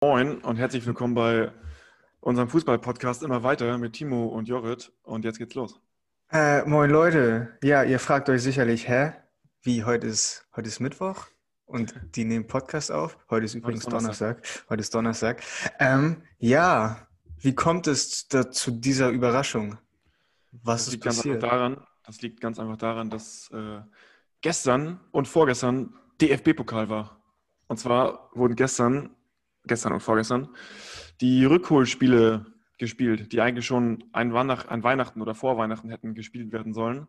[0.00, 1.50] Moin und herzlich willkommen bei
[2.20, 4.92] unserem Fußball-Podcast immer weiter mit Timo und Jorrit.
[5.02, 5.80] Und jetzt geht's los.
[6.30, 7.58] Äh, moin Leute.
[7.64, 9.14] Ja, ihr fragt euch sicherlich, hä?
[9.62, 11.26] Wie, heute ist, heute ist Mittwoch
[11.66, 13.18] und die nehmen Podcast auf?
[13.28, 14.36] Heute ist übrigens heute ist Donnerstag.
[14.36, 14.70] Donnerstag.
[14.70, 15.42] Heute ist Donnerstag.
[15.80, 17.08] Ähm, ja,
[17.40, 19.78] wie kommt es da, zu dieser Überraschung?
[20.52, 21.42] Was das ist passiert?
[21.42, 23.80] Daran, das liegt ganz einfach daran, dass äh,
[24.42, 27.20] gestern und vorgestern DFB-Pokal war.
[27.66, 29.16] Und zwar wurden gestern,
[29.68, 30.48] gestern und vorgestern,
[31.20, 32.46] die Rückholspiele
[32.78, 37.08] gespielt, die eigentlich schon ein Weihnachten oder vor Weihnachten hätten gespielt werden sollen.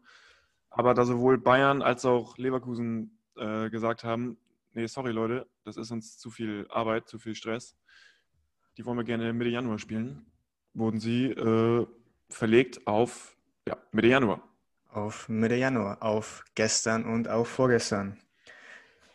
[0.70, 4.38] Aber da sowohl Bayern als auch Leverkusen äh, gesagt haben,
[4.74, 7.76] nee, sorry Leute, das ist uns zu viel Arbeit, zu viel Stress.
[8.78, 10.26] Die wollen wir gerne Mitte Januar spielen.
[10.74, 11.86] Wurden sie äh,
[12.30, 13.36] verlegt auf
[13.68, 14.44] ja, Mitte Januar.
[14.92, 18.18] Auf Mitte Januar, auf gestern und auf vorgestern.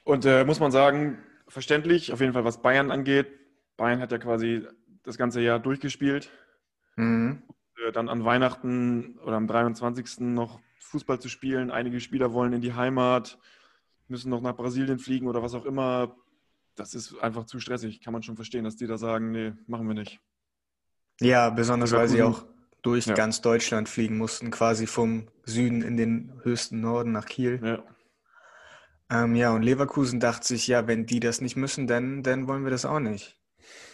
[0.04, 3.26] Und äh, muss man sagen, verständlich, auf jeden Fall was Bayern angeht.
[3.76, 4.66] Bayern hat ja quasi
[5.02, 6.30] das ganze Jahr durchgespielt.
[6.96, 7.42] Mhm.
[7.46, 10.34] Und, äh, dann an Weihnachten oder am 23.
[10.34, 11.70] noch Fußball zu spielen.
[11.70, 13.38] Einige Spieler wollen in die Heimat,
[14.08, 16.16] müssen noch nach Brasilien fliegen oder was auch immer.
[16.77, 18.00] Das ist einfach zu stressig.
[18.00, 20.20] Kann man schon verstehen, dass die da sagen, nee, machen wir nicht.
[21.20, 22.44] Ja, besonders weil sie auch
[22.82, 23.14] durch ja.
[23.14, 27.60] ganz Deutschland fliegen mussten, quasi vom Süden in den höchsten Norden nach Kiel.
[27.62, 27.82] Ja.
[29.10, 32.64] Ähm, ja, und Leverkusen dachte sich, ja, wenn die das nicht müssen, dann, dann wollen
[32.64, 33.38] wir das auch nicht.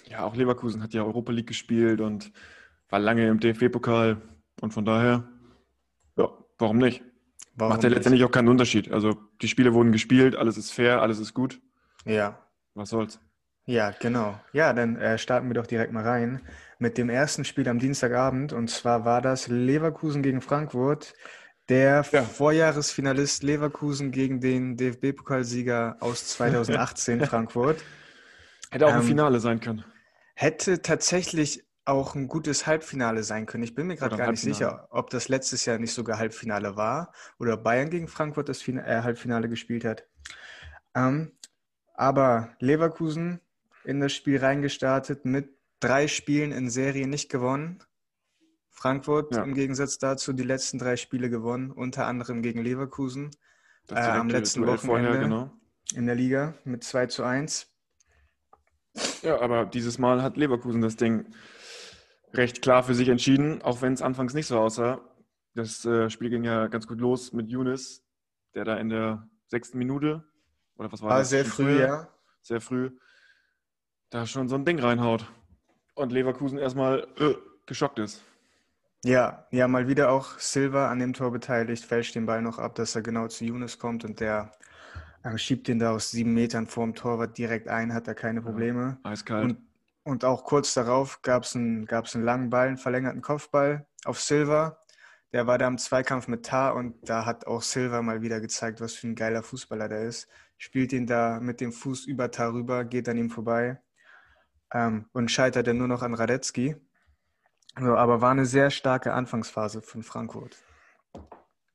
[0.08, 2.32] Ja, auch Leverkusen hat ja Europa League gespielt und
[2.88, 4.20] war lange im DFB-Pokal
[4.60, 5.28] und von daher,
[6.16, 7.02] ja, warum nicht?
[7.54, 8.90] Warum Macht ja letztendlich auch keinen Unterschied.
[8.90, 11.60] Also die Spiele wurden gespielt, alles ist fair, alles ist gut.
[12.04, 12.38] Ja.
[12.74, 13.20] Was soll's?
[13.66, 14.40] Ja, genau.
[14.52, 16.40] Ja, dann äh, starten wir doch direkt mal rein
[16.78, 18.52] mit dem ersten Spiel am Dienstagabend.
[18.52, 21.14] Und zwar war das Leverkusen gegen Frankfurt.
[21.70, 22.24] Der ja.
[22.24, 27.80] Vorjahresfinalist Leverkusen gegen den DFB-Pokalsieger aus 2018 Frankfurt.
[28.72, 29.84] Hätte auch ähm, ein Finale sein können.
[30.34, 33.62] Hätte tatsächlich auch ein gutes Halbfinale sein können.
[33.62, 37.12] Ich bin mir gerade gar nicht sicher, ob das letztes Jahr nicht sogar Halbfinale war
[37.38, 40.08] oder Bayern gegen Frankfurt das Fina äh, Halbfinale gespielt hat.
[40.96, 41.30] Ähm,
[41.94, 43.38] aber Leverkusen
[43.84, 47.78] in das Spiel reingestartet mit drei Spielen in Serie nicht gewonnen.
[48.80, 49.42] Frankfurt ja.
[49.42, 53.30] im Gegensatz dazu die letzten drei Spiele gewonnen, unter anderem gegen Leverkusen
[53.90, 55.52] äh, am letzten Wochenende vorher, genau.
[55.94, 57.70] in der Liga mit 2 zu 1.
[59.22, 61.26] Ja, aber dieses Mal hat Leverkusen das Ding
[62.32, 65.00] recht klar für sich entschieden, auch wenn es anfangs nicht so aussah.
[65.54, 68.02] Das äh, Spiel ging ja ganz gut los mit Younes,
[68.54, 70.24] der da in der sechsten Minute,
[70.76, 71.28] oder was war, war das?
[71.28, 72.08] Sehr früh, früh, ja.
[72.40, 72.92] Sehr früh,
[74.08, 75.30] da schon so ein Ding reinhaut.
[75.94, 77.34] Und Leverkusen erstmal äh,
[77.66, 78.24] geschockt ist.
[79.02, 82.74] Ja, ja, mal wieder auch Silva an dem Tor beteiligt, fälscht den Ball noch ab,
[82.74, 84.52] dass er genau zu Younes kommt und der
[85.22, 88.98] äh, schiebt den da aus sieben Metern vorm Torwart direkt ein, hat da keine Probleme.
[89.04, 89.44] Ja, eiskalt.
[89.44, 89.58] Und,
[90.04, 94.20] und auch kurz darauf gab es einen, gab's einen langen Ball, einen verlängerten Kopfball auf
[94.20, 94.78] Silva.
[95.32, 98.80] Der war da im Zweikampf mit Tar und da hat auch Silva mal wieder gezeigt,
[98.80, 100.28] was für ein geiler Fußballer der ist.
[100.58, 103.80] Spielt ihn da mit dem Fuß über Tar rüber, geht an ihm vorbei
[104.74, 106.76] ähm, und scheitert dann nur noch an Radetzky.
[107.74, 110.56] Also, aber war eine sehr starke Anfangsphase von Frankfurt.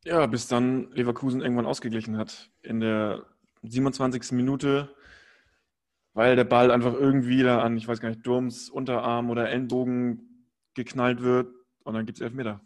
[0.03, 2.51] Ja, bis dann Leverkusen irgendwann ausgeglichen hat.
[2.61, 3.25] In der
[3.63, 4.34] 27.
[4.34, 4.94] Minute,
[6.13, 10.47] weil der Ball einfach irgendwie da an, ich weiß gar nicht, Durms Unterarm oder Ellenbogen
[10.75, 11.47] geknallt wird
[11.84, 12.61] und dann gibt es Elfmeter.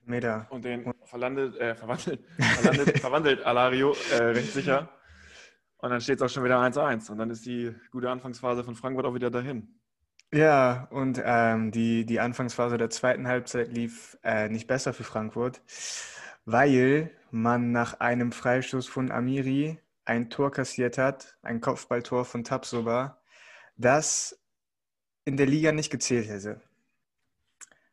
[0.00, 0.46] Elfmeter.
[0.50, 4.88] Und den verlandet, äh, verwandelt, verwandelt, verwandelt Alario äh, recht sicher.
[5.78, 7.10] Und dann steht es auch schon wieder 1-1.
[7.10, 9.79] Und dann ist die gute Anfangsphase von Frankfurt auch wieder dahin.
[10.32, 15.60] Ja, und ähm, die, die Anfangsphase der zweiten Halbzeit lief äh, nicht besser für Frankfurt,
[16.44, 23.20] weil man nach einem Freistoß von Amiri ein Tor kassiert hat, ein Kopfballtor von Tapsoba,
[23.76, 24.40] das
[25.24, 26.60] in der Liga nicht gezählt hätte.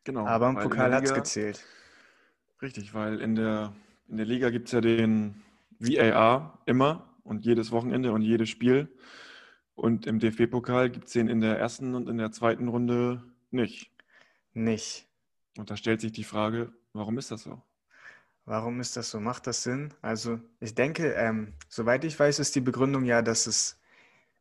[0.04, 0.26] Genau.
[0.26, 1.64] Aber im Pokal hat es gezählt.
[2.62, 3.72] Richtig, weil in der,
[4.08, 5.42] in der Liga gibt es ja den
[5.78, 8.88] VAR immer und jedes Wochenende und jedes Spiel.
[9.78, 13.22] Und im DFB-Pokal gibt es den in der ersten und in der zweiten Runde
[13.52, 13.92] nicht.
[14.52, 15.06] Nicht.
[15.56, 17.62] Und da stellt sich die Frage, warum ist das so?
[18.44, 19.20] Warum ist das so?
[19.20, 19.94] Macht das Sinn?
[20.02, 23.80] Also ich denke, ähm, soweit ich weiß, ist die Begründung ja, dass es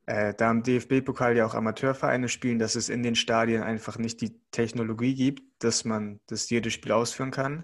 [0.07, 4.22] äh, da im DFB-Pokal ja auch Amateurvereine spielen, dass es in den Stadien einfach nicht
[4.22, 7.63] die Technologie gibt, dass man das jedes Spiel ausführen kann.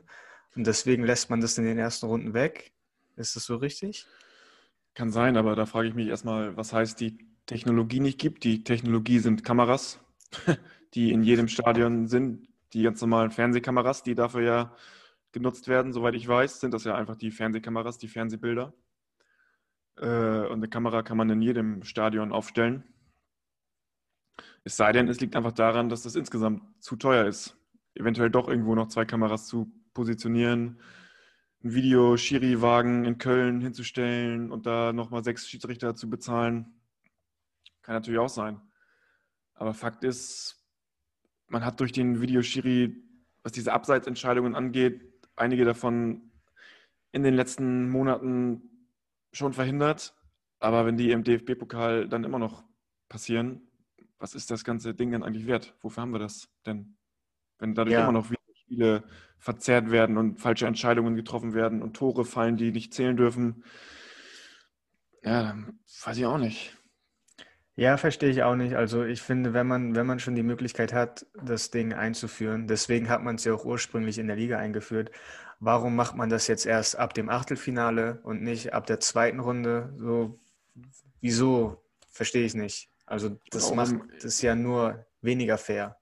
[0.56, 2.72] Und deswegen lässt man das in den ersten Runden weg.
[3.16, 4.06] Ist das so richtig?
[4.94, 8.44] Kann sein, aber da frage ich mich erstmal, was heißt die Technologie nicht gibt.
[8.44, 10.00] Die Technologie sind Kameras,
[10.94, 12.48] die in jedem Stadion sind.
[12.74, 14.75] Die ganz normalen Fernsehkameras, die dafür ja
[15.31, 18.74] genutzt werden, soweit ich weiß, sind das ja einfach die Fernsehkameras, die Fernsehbilder.
[19.98, 22.84] Äh, und eine Kamera kann man in jedem Stadion aufstellen.
[24.63, 27.57] Es sei denn, es liegt einfach daran, dass das insgesamt zu teuer ist.
[27.96, 30.80] Eventuell doch irgendwo noch zwei Kameras zu positionieren,
[31.63, 36.83] einen Video-Schiri-Wagen in Köln hinzustellen und da nochmal sechs Schiedsrichter zu bezahlen.
[37.84, 38.60] Kann natürlich auch sein.
[39.54, 40.66] Aber Fakt ist,
[41.48, 42.96] man hat durch den Videoschiri,
[43.44, 45.02] was diese Abseitsentscheidungen angeht,
[45.36, 46.32] einige davon
[47.12, 48.90] in den letzten Monaten
[49.32, 50.16] schon verhindert.
[50.60, 52.64] Aber wenn die im DFB-Pokal dann immer noch
[53.10, 53.70] passieren,
[54.18, 55.76] was ist das ganze Ding denn eigentlich wert?
[55.82, 56.98] Wofür haben wir das denn?
[57.60, 58.04] Wenn dadurch ja.
[58.04, 59.04] immer noch Spiele
[59.38, 63.64] verzerrt werden und falsche Entscheidungen getroffen werden und Tore fallen, die nicht zählen dürfen,
[65.22, 66.76] ja, dann weiß ich auch nicht.
[67.75, 68.75] Ja, verstehe ich auch nicht.
[68.75, 73.10] Also ich finde, wenn man, wenn man schon die Möglichkeit hat, das Ding einzuführen, deswegen
[73.10, 75.10] hat man es ja auch ursprünglich in der Liga eingeführt,
[75.60, 79.94] warum macht man das jetzt erst ab dem Achtelfinale und nicht ab der zweiten Runde?
[79.98, 80.40] So,
[81.20, 81.84] wieso?
[82.10, 82.90] Verstehe ich nicht.
[83.08, 85.98] Also das macht das ja nur weniger fair.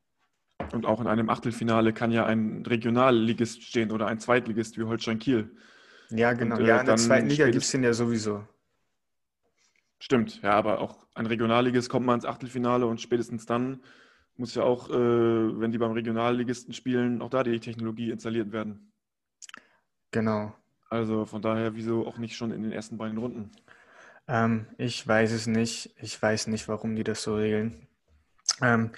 [0.73, 5.19] Und auch in einem Achtelfinale kann ja ein Regionalligist stehen oder ein Zweitligist wie Holstein
[5.19, 5.55] Kiel.
[6.09, 6.57] Ja, genau.
[6.57, 8.45] Und, äh, ja, in der zweiten Liga gibt es den ja sowieso.
[10.03, 13.83] Stimmt, ja, aber auch ein Regionalligist kommt mal ins Achtelfinale und spätestens dann
[14.35, 18.91] muss ja auch, äh, wenn die beim Regionalligisten spielen, auch da die Technologie installiert werden.
[20.09, 20.55] Genau.
[20.89, 23.51] Also von daher, wieso auch nicht schon in den ersten beiden Runden?
[24.27, 25.93] Ähm, ich weiß es nicht.
[26.01, 27.87] Ich weiß nicht, warum die das so regeln.
[28.59, 28.91] Ähm,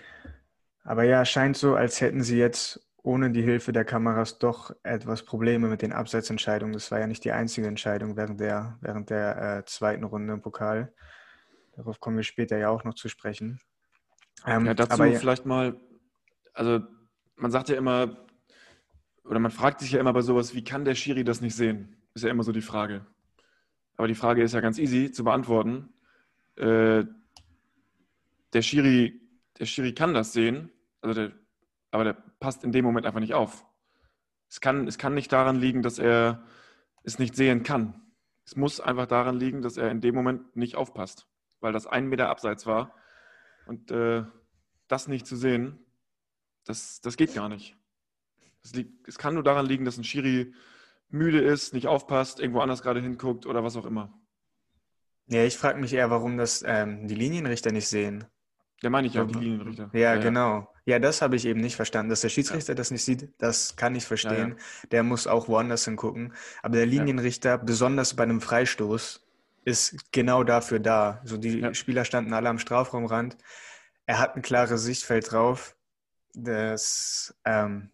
[0.86, 5.24] aber ja, scheint so, als hätten sie jetzt ohne die Hilfe der Kameras doch etwas
[5.24, 6.74] Probleme mit den Abseitsentscheidungen.
[6.74, 10.42] Das war ja nicht die einzige Entscheidung während der, während der äh, zweiten Runde im
[10.42, 10.94] Pokal.
[11.76, 13.60] Darauf kommen wir später ja auch noch zu sprechen.
[14.46, 15.76] Ähm, ja, dazu aber, vielleicht mal,
[16.54, 16.80] also
[17.36, 18.26] man sagt ja immer,
[19.26, 21.98] oder man fragt sich ja immer bei sowas, wie kann der Schiri das nicht sehen?
[22.14, 23.06] Ist ja immer so die Frage.
[23.98, 25.94] Aber die Frage ist ja ganz easy zu beantworten.
[26.56, 27.04] Äh,
[28.54, 29.22] der, Schiri,
[29.60, 30.72] der Schiri kann das sehen,
[31.02, 31.43] also der,
[31.94, 33.66] aber der passt in dem Moment einfach nicht auf.
[34.50, 36.44] Es kann, es kann nicht daran liegen, dass er
[37.04, 38.01] es nicht sehen kann.
[38.45, 41.28] Es muss einfach daran liegen, dass er in dem Moment nicht aufpasst,
[41.60, 42.95] weil das ein Meter abseits war.
[43.68, 44.24] Und äh,
[44.88, 45.86] das nicht zu sehen,
[46.66, 47.78] das, das geht gar nicht.
[48.63, 50.54] Es, liegt, es kann nur daran liegen, dass ein Schiri
[51.10, 54.19] müde ist, nicht aufpasst, irgendwo anders gerade hinguckt oder was auch immer.
[55.28, 58.25] Ja, ich frage mich eher, warum das ähm, die Linienrichter nicht sehen.
[58.84, 59.90] Ja, meine ich ja, die Linienrichter.
[59.94, 60.68] Ja, ja genau.
[60.86, 61.00] Ja.
[61.00, 62.10] das habe ich eben nicht verstanden.
[62.10, 62.76] Dass der Schiedsrichter ja.
[62.76, 64.56] das nicht sieht, das kann ich verstehen.
[64.58, 66.34] Ja, der muss auch woanders hingucken.
[66.62, 69.26] Aber der Linienrichter, besonders bei einem Freistoß,
[69.66, 71.22] ist genau dafür da.
[71.24, 73.38] So die Spieler standen alle am Strafraumrand.
[74.06, 75.76] Er hat ein klares Sichtfeld drauf.
[76.34, 77.90] Das ähm,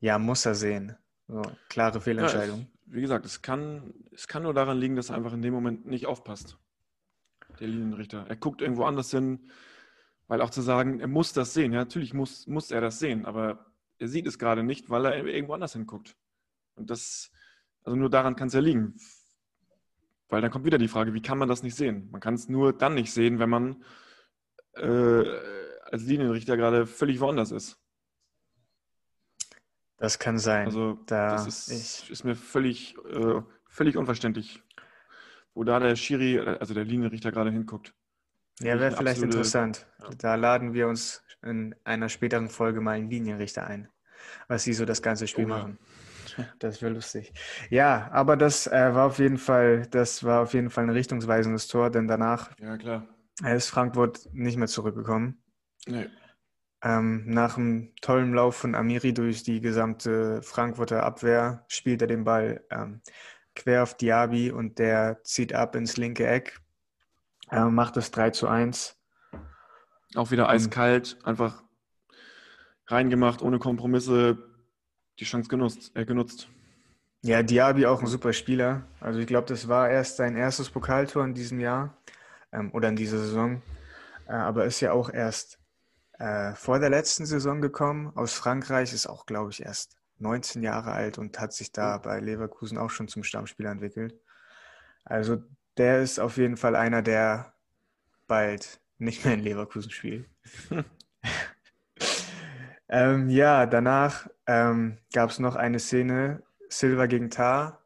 [0.00, 0.96] ja, muss er sehen.
[1.28, 2.60] So, klare Fehlentscheidung.
[2.60, 5.42] Ja, es, wie gesagt, es kann, es kann nur daran liegen, dass er einfach in
[5.42, 6.58] dem Moment nicht aufpasst.
[7.60, 8.26] Der Linienrichter.
[8.28, 9.50] Er guckt irgendwo anders hin,
[10.26, 11.72] weil auch zu sagen, er muss das sehen.
[11.72, 13.66] Ja, natürlich muss, muss er das sehen, aber
[13.98, 16.16] er sieht es gerade nicht, weil er irgendwo anders hinguckt.
[16.74, 17.30] Und das,
[17.82, 18.96] also nur daran kann es ja liegen.
[20.28, 22.08] Weil dann kommt wieder die Frage, wie kann man das nicht sehen?
[22.10, 23.84] Man kann es nur dann nicht sehen, wenn man
[24.74, 25.24] äh,
[25.84, 27.78] als Linienrichter gerade völlig woanders ist.
[29.98, 30.66] Das kann sein.
[30.66, 34.62] Also da das ist, ist mir völlig, äh, völlig unverständlich,
[35.54, 37.94] wo da der Schiri, also der Linienrichter gerade hinguckt.
[38.60, 39.86] Ja, wäre vielleicht absolute, interessant.
[40.00, 40.10] Ja.
[40.18, 43.88] Da laden wir uns in einer späteren Folge mal einen Linienrichter ein,
[44.48, 45.78] was sie so das ganze Spiel oh, machen.
[45.80, 45.94] Ja.
[46.58, 47.32] Das wäre lustig.
[47.70, 51.68] Ja, aber das äh, war auf jeden Fall, das war auf jeden Fall ein richtungsweisendes
[51.68, 53.06] Tor, denn danach ja,
[53.54, 55.40] ist Frankfurt nicht mehr zurückgekommen.
[55.86, 56.08] Nee.
[56.82, 62.24] Ähm, nach einem tollen Lauf von Amiri durch die gesamte Frankfurter Abwehr spielt er den
[62.24, 63.00] Ball ähm,
[63.54, 66.60] quer auf Diaby und der zieht ab ins linke Eck,
[67.50, 68.96] äh, macht es 3 zu 1.
[70.14, 71.62] Auch wieder eiskalt, einfach
[72.86, 74.38] reingemacht, ohne Kompromisse,
[75.18, 75.92] die Chance genutzt.
[75.94, 76.48] Äh, genutzt.
[77.22, 78.86] Ja, Diaby auch ein super Spieler.
[79.00, 81.96] Also ich glaube, das war erst sein erstes Pokaltor in diesem Jahr
[82.52, 83.62] ähm, oder in dieser Saison.
[84.26, 85.58] Äh, aber ist ja auch erst
[86.18, 90.92] äh, vor der letzten Saison gekommen aus Frankreich, ist auch, glaube ich, erst 19 Jahre
[90.92, 94.14] alt und hat sich da bei Leverkusen auch schon zum Stammspieler entwickelt.
[95.04, 95.42] Also
[95.76, 97.54] der ist auf jeden Fall einer, der
[98.26, 100.28] bald nicht mehr in Leverkusen spielt.
[102.88, 107.82] ähm, ja, danach ähm, gab es noch eine Szene, Silva gegen Tar,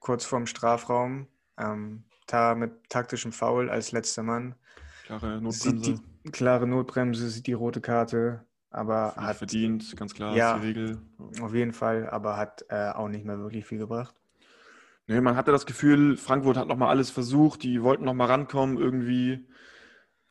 [0.00, 1.28] kurz vorm Strafraum.
[1.58, 4.56] Ähm, Tar mit taktischem Foul als letzter Mann.
[5.04, 6.00] Klare Notbremse
[6.32, 10.98] klare Notbremse, sieht die rote Karte, aber hat verdient, ganz klar, ja, die Regel.
[11.40, 14.14] Auf jeden Fall, aber hat äh, auch nicht mehr wirklich viel gebracht.
[15.08, 19.46] Nee, man hatte das Gefühl, Frankfurt hat nochmal alles versucht, die wollten nochmal rankommen irgendwie.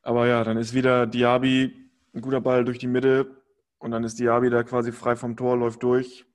[0.02, 1.74] Aber ja, dann ist wieder Diaby
[2.14, 3.42] ein guter Ball durch die Mitte
[3.78, 6.26] und dann ist Diaby da quasi frei vom Tor, läuft durch.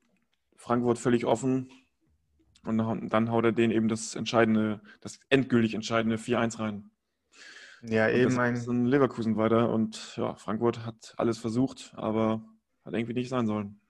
[0.55, 1.69] Frankfurt völlig offen.
[2.63, 6.91] Und dann haut er den eben das entscheidende, das endgültig entscheidende 4-1 rein.
[7.81, 8.55] Ja, und eben ein.
[8.55, 12.43] ein Leverkusen weiter und ja, Frankfurt hat alles versucht, aber
[12.85, 13.80] hat irgendwie nicht sein sollen.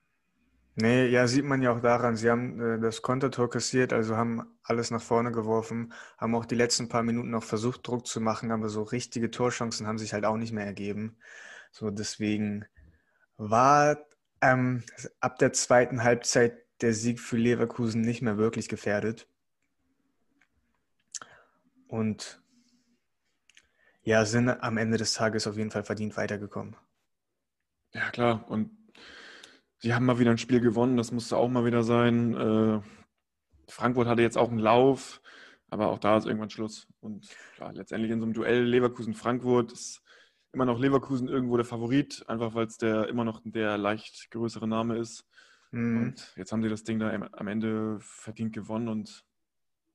[0.81, 2.15] Nee, ja, sieht man ja auch daran.
[2.15, 6.55] Sie haben äh, das Kontertor kassiert, also haben alles nach vorne geworfen, haben auch die
[6.55, 10.25] letzten paar Minuten noch versucht, Druck zu machen, aber so richtige Torchancen haben sich halt
[10.25, 11.17] auch nicht mehr ergeben.
[11.71, 12.65] So, deswegen
[13.37, 13.99] war
[14.41, 14.83] ähm,
[15.19, 19.27] ab der zweiten Halbzeit der Sieg für Leverkusen nicht mehr wirklich gefährdet.
[21.87, 22.41] Und
[24.01, 26.75] ja, sind am Ende des Tages auf jeden Fall verdient weitergekommen.
[27.93, 28.49] Ja, klar.
[28.49, 28.80] Und
[29.81, 32.33] sie haben mal wieder ein Spiel gewonnen, das musste auch mal wieder sein.
[32.35, 32.81] Äh,
[33.67, 35.21] Frankfurt hatte jetzt auch einen Lauf,
[35.69, 36.87] aber auch da ist irgendwann Schluss.
[36.99, 40.03] Und klar, letztendlich in so einem Duell Leverkusen-Frankfurt ist
[40.53, 44.67] immer noch Leverkusen irgendwo der Favorit, einfach weil es der immer noch der leicht größere
[44.67, 45.25] Name ist.
[45.71, 46.01] Mhm.
[46.01, 49.25] Und jetzt haben sie das Ding da am Ende verdient gewonnen und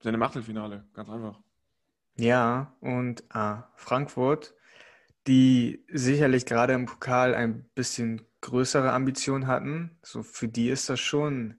[0.00, 1.40] sind im Achtelfinale, ganz einfach.
[2.16, 4.55] Ja, und ah, Frankfurt,
[5.26, 11.00] die sicherlich gerade im Pokal ein bisschen größere Ambitionen hatten, so für die ist das
[11.00, 11.59] schon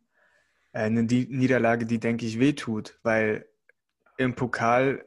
[0.72, 3.48] äh, eine Niederlage, die, denke ich, wehtut, weil
[4.18, 5.06] im Pokal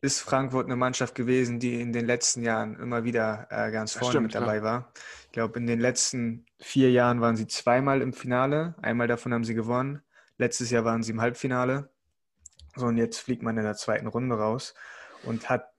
[0.00, 4.12] ist Frankfurt eine Mannschaft gewesen, die in den letzten Jahren immer wieder äh, ganz vorne
[4.12, 4.62] stimmt, mit dabei klar.
[4.62, 4.92] war.
[5.24, 8.74] Ich glaube, in den letzten vier Jahren waren sie zweimal im Finale.
[8.82, 10.02] Einmal davon haben sie gewonnen.
[10.38, 11.90] Letztes Jahr waren sie im Halbfinale.
[12.76, 14.74] So, und jetzt fliegt man in der zweiten Runde raus
[15.24, 15.72] und hat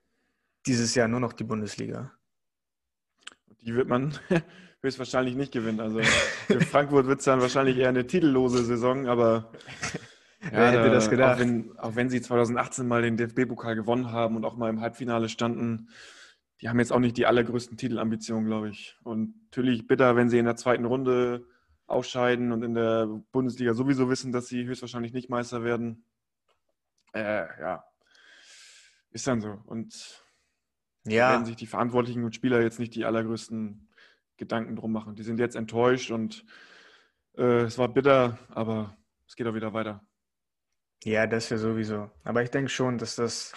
[0.66, 2.12] dieses Jahr nur noch die Bundesliga.
[3.62, 4.18] Die wird man
[4.82, 5.80] höchstwahrscheinlich nicht gewinnen.
[5.80, 9.52] Also für Frankfurt wird es dann wahrscheinlich eher eine titellose Saison, aber
[10.44, 11.36] ja, Wer hätte das gedacht?
[11.36, 14.82] Auch wenn, auch wenn sie 2018 mal den DFB-Pokal gewonnen haben und auch mal im
[14.82, 15.90] Halbfinale standen,
[16.62, 18.98] die haben jetzt auch nicht die allergrößten Titelambitionen, glaube ich.
[19.04, 21.46] Und natürlich bitter, wenn sie in der zweiten Runde
[21.86, 26.04] ausscheiden und in der Bundesliga sowieso wissen, dass sie höchstwahrscheinlich nicht Meister werden.
[27.14, 27.84] Äh, ja,
[29.12, 29.60] ist dann so.
[29.66, 30.24] Und
[31.06, 31.32] ja.
[31.32, 33.87] werden sich die Verantwortlichen und Spieler jetzt nicht die allergrößten
[34.38, 35.16] Gedanken drum machen.
[35.16, 36.46] Die sind jetzt enttäuscht und
[37.38, 38.96] äh, es war bitter, aber
[39.28, 40.02] es geht auch wieder weiter.
[41.04, 42.10] Ja, das ja sowieso.
[42.24, 43.54] Aber ich denke schon, dass das,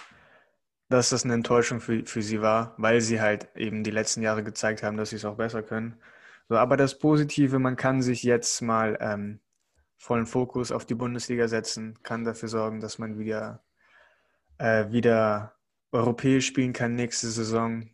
[0.88, 4.42] dass das eine Enttäuschung für, für sie war, weil sie halt eben die letzten Jahre
[4.44, 5.96] gezeigt haben, dass sie es auch besser können.
[6.48, 9.40] So, aber das Positive, man kann sich jetzt mal ähm,
[9.96, 13.62] vollen Fokus auf die Bundesliga setzen, kann dafür sorgen, dass man wieder,
[14.58, 15.54] äh, wieder
[15.92, 17.88] europäisch spielen kann nächste Saison.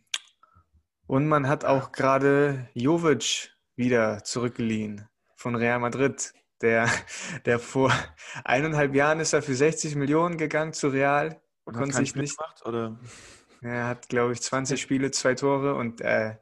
[1.07, 6.33] Und man hat auch gerade Jovic wieder zurückgeliehen von Real Madrid.
[6.61, 6.89] Der,
[7.45, 7.91] der vor
[8.43, 11.41] eineinhalb Jahren ist er für 60 Millionen gegangen zu Real.
[11.63, 12.37] Und konnte sich nicht.
[12.37, 12.99] Gemacht, oder?
[13.61, 16.35] Er hat, glaube ich, 20 Spiele, zwei Tore und äh,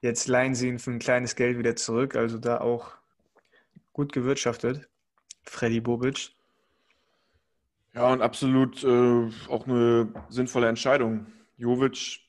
[0.00, 2.16] jetzt leihen sie ihn für ein kleines Geld wieder zurück.
[2.16, 2.92] Also da auch
[3.92, 4.88] gut gewirtschaftet.
[5.44, 6.32] Freddy Bobic.
[7.94, 11.26] Ja, und absolut äh, auch eine sinnvolle Entscheidung.
[11.56, 12.20] Jovic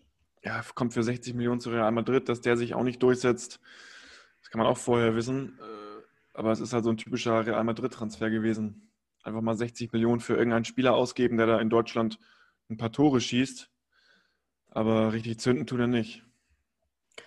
[0.44, 3.60] ja, kommt für 60 Millionen zu Real Madrid, dass der sich auch nicht durchsetzt.
[4.42, 5.58] Das kann man auch vorher wissen.
[5.60, 8.92] Äh, aber es ist halt so ein typischer Real Madrid-Transfer gewesen.
[9.24, 12.20] Einfach mal 60 Millionen für irgendeinen Spieler ausgeben, der da in Deutschland
[12.70, 13.70] ein paar Tore schießt.
[14.72, 16.24] Aber richtig zünden tut er nicht.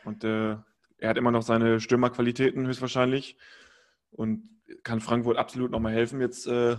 [0.05, 0.57] Und äh,
[0.99, 3.37] er hat immer noch seine Stürmerqualitäten höchstwahrscheinlich
[4.11, 4.49] und
[4.83, 6.73] kann Frankfurt absolut nochmal helfen jetzt äh,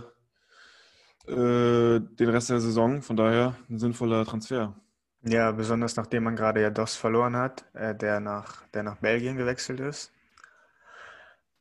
[1.26, 3.02] äh, den Rest der Saison.
[3.02, 4.78] Von daher ein sinnvoller Transfer.
[5.22, 9.36] Ja, besonders nachdem man gerade ja Doss verloren hat, äh, der, nach, der nach Belgien
[9.36, 10.12] gewechselt ist.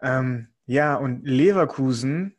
[0.02, 2.36] Ähm, ja, und Leverkusen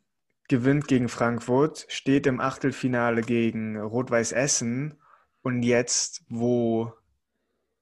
[0.47, 4.95] gewinnt gegen Frankfurt, steht im Achtelfinale gegen Rot-Weiß Essen
[5.41, 6.93] und jetzt, wo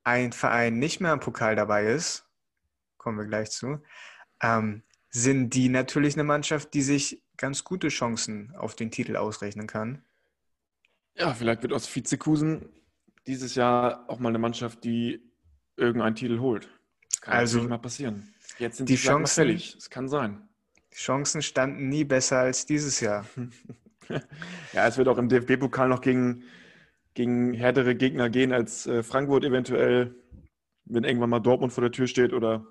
[0.03, 2.25] ein Verein nicht mehr im Pokal dabei ist,
[2.98, 3.82] kommen wir gleich zu,
[4.41, 9.67] ähm, sind die natürlich eine Mannschaft, die sich ganz gute Chancen auf den Titel ausrechnen
[9.67, 10.03] kann.
[11.15, 12.70] Ja, vielleicht wird aus Vizekusen
[13.27, 15.22] dieses Jahr auch mal eine Mannschaft, die
[15.75, 16.69] irgendeinen Titel holt.
[17.12, 18.34] Das kann also mal passieren.
[18.57, 19.75] Jetzt sind die Chancen fällig.
[19.77, 20.48] Es kann sein.
[20.93, 23.25] Die Chancen standen nie besser als dieses Jahr.
[24.74, 26.43] ja, es wird auch im DFB-Pokal noch gegen,
[27.13, 30.15] gegen härtere Gegner gehen als äh, Frankfurt eventuell,
[30.86, 32.65] wenn irgendwann mal Dortmund vor der Tür steht oder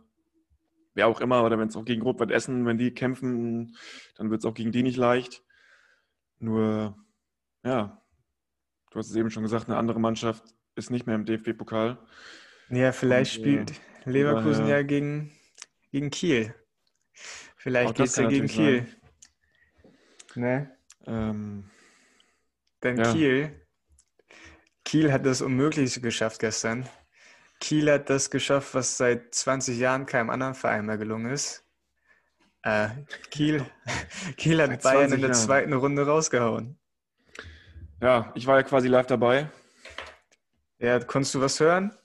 [0.95, 3.77] wer auch immer, oder wenn es auch gegen Rot-Weiß Essen, wenn die kämpfen,
[4.17, 5.45] dann wird es auch gegen die nicht leicht.
[6.39, 6.97] Nur,
[7.65, 8.03] ja,
[8.91, 11.99] du hast es eben schon gesagt, eine andere Mannschaft ist nicht mehr im DFB-Pokal.
[12.71, 13.71] Ja, vielleicht Und, äh, spielt
[14.05, 15.33] äh, Leverkusen daher, ja gegen
[15.91, 16.55] gegen Kiel.
[17.57, 18.87] Vielleicht geht es ja gegen Kiel.
[20.35, 20.77] Ne?
[21.07, 21.71] Ähm,
[22.83, 23.13] Denn ja.
[23.13, 23.67] Kiel,
[24.85, 26.87] Kiel hat das Unmögliche geschafft gestern.
[27.59, 31.65] Kiel hat das geschafft, was seit 20 Jahren keinem anderen Verein mehr gelungen ist.
[32.63, 32.89] Äh,
[33.31, 33.65] Kiel,
[34.37, 35.33] Kiel hat Bayern in der Jahren.
[35.33, 36.79] zweiten Runde rausgehauen.
[38.01, 39.51] Ja, ich war ja quasi live dabei.
[40.79, 41.97] Ja, konntest du was hören?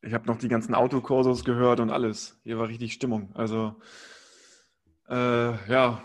[0.00, 2.40] Ich habe noch die ganzen Autokursos gehört und alles.
[2.44, 3.34] Hier war richtig Stimmung.
[3.34, 3.74] Also,
[5.08, 6.04] äh, ja,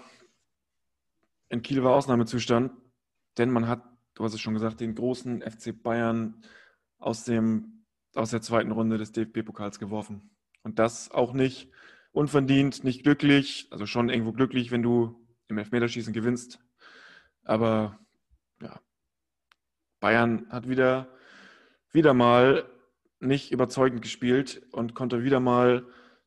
[1.49, 2.71] in Kiel war Ausnahmezustand,
[3.37, 3.83] denn man hat,
[4.15, 6.41] du hast es schon gesagt, den großen FC Bayern
[6.97, 10.31] aus, dem, aus der zweiten Runde des DFB-Pokals geworfen.
[10.63, 11.71] Und das auch nicht
[12.11, 16.59] unverdient, nicht glücklich, also schon irgendwo glücklich, wenn du im Elfmeterschießen gewinnst.
[17.43, 17.99] Aber
[18.61, 18.81] ja,
[19.99, 21.07] Bayern hat wieder,
[21.91, 22.65] wieder mal
[23.19, 25.85] nicht überzeugend gespielt und konnte wieder mal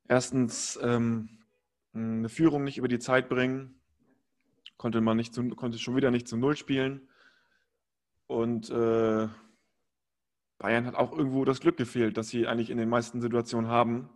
[0.09, 1.41] erstens ähm,
[1.95, 3.81] eine Führung nicht über die Zeit bringen,
[4.77, 7.09] konnte man nicht zu, konnte schon wieder nicht zu Null spielen.
[8.27, 9.29] Und äh,
[10.59, 14.11] Bayern hat auch irgendwo das Glück gefehlt, dass sie eigentlich in den meisten Situationen haben.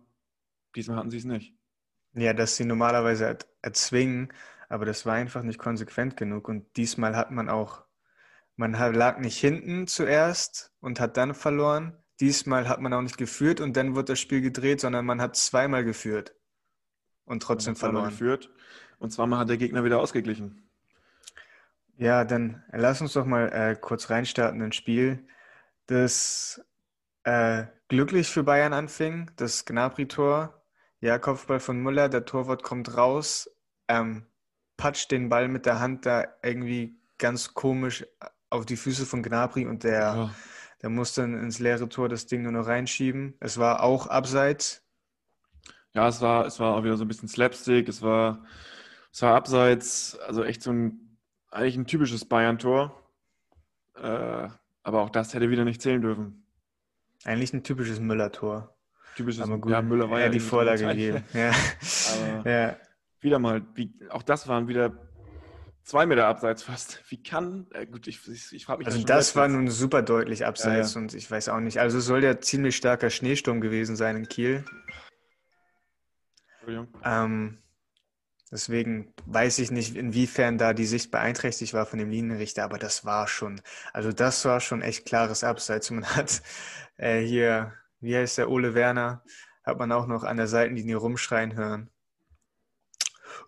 [0.75, 1.55] Diesmal hatten sie es nicht.
[2.13, 4.31] Ja, dass sie normalerweise erzwingen,
[4.69, 6.47] aber das war einfach nicht konsequent genug.
[6.47, 7.84] Und diesmal hat man auch,
[8.55, 11.97] man lag nicht hinten zuerst und hat dann verloren.
[12.19, 15.35] Diesmal hat man auch nicht geführt und dann wird das Spiel gedreht, sondern man hat
[15.35, 16.33] zweimal geführt
[17.25, 18.09] und trotzdem verloren.
[18.09, 18.49] geführt
[18.99, 20.69] und zweimal hat der Gegner wieder ausgeglichen.
[21.97, 25.27] Ja, dann lass uns doch mal äh, kurz reinstarten ins Spiel,
[25.87, 26.61] das
[27.23, 30.61] äh, glücklich für Bayern anfing, das Gnabry-Tor.
[31.01, 33.49] Ja, Kopfball von Müller, der Torwart kommt raus,
[33.87, 34.25] ähm,
[34.77, 38.05] patscht den Ball mit der Hand da irgendwie ganz komisch
[38.49, 40.35] auf die Füße von Gnabry und der, ja.
[40.81, 43.35] der muss dann ins leere Tor das Ding nur noch reinschieben.
[43.39, 44.83] Es war auch abseits.
[45.93, 48.43] Ja, es war, es war auch wieder so ein bisschen Slapstick, es war,
[49.13, 51.17] es war abseits, also echt so ein,
[51.49, 53.01] eigentlich ein typisches Bayern-Tor.
[53.95, 54.49] Äh,
[54.83, 56.45] aber auch das hätte wieder nicht zählen dürfen.
[57.23, 58.75] Eigentlich ein typisches Müller-Tor.
[59.15, 61.23] Typisches, aber gut, ja, Müller war ja, ja die Vorlage gegeben.
[61.33, 61.51] Ja.
[62.11, 62.77] aber ja.
[63.21, 64.91] wieder mal, wie, auch das waren wieder
[65.85, 67.01] zwei Meter abseits fast.
[67.09, 68.87] Wie kann, äh, gut, ich, ich, ich frage mich.
[68.87, 71.03] Also das, das war nun super deutlich abseits ja, ja.
[71.03, 71.79] und ich weiß auch nicht.
[71.79, 74.65] Also soll ja ziemlich starker Schneesturm gewesen sein in Kiel.
[77.03, 77.59] Ähm,
[78.51, 83.05] deswegen weiß ich nicht, inwiefern da die Sicht beeinträchtigt war von dem Linienrichter, aber das
[83.05, 83.61] war schon,
[83.93, 85.91] also das war schon echt klares Abseits.
[85.91, 86.41] Man hat
[86.97, 89.23] äh, hier, wie heißt der Ole Werner,
[89.63, 91.91] hat man auch noch an der Seitenlinie rumschreien hören.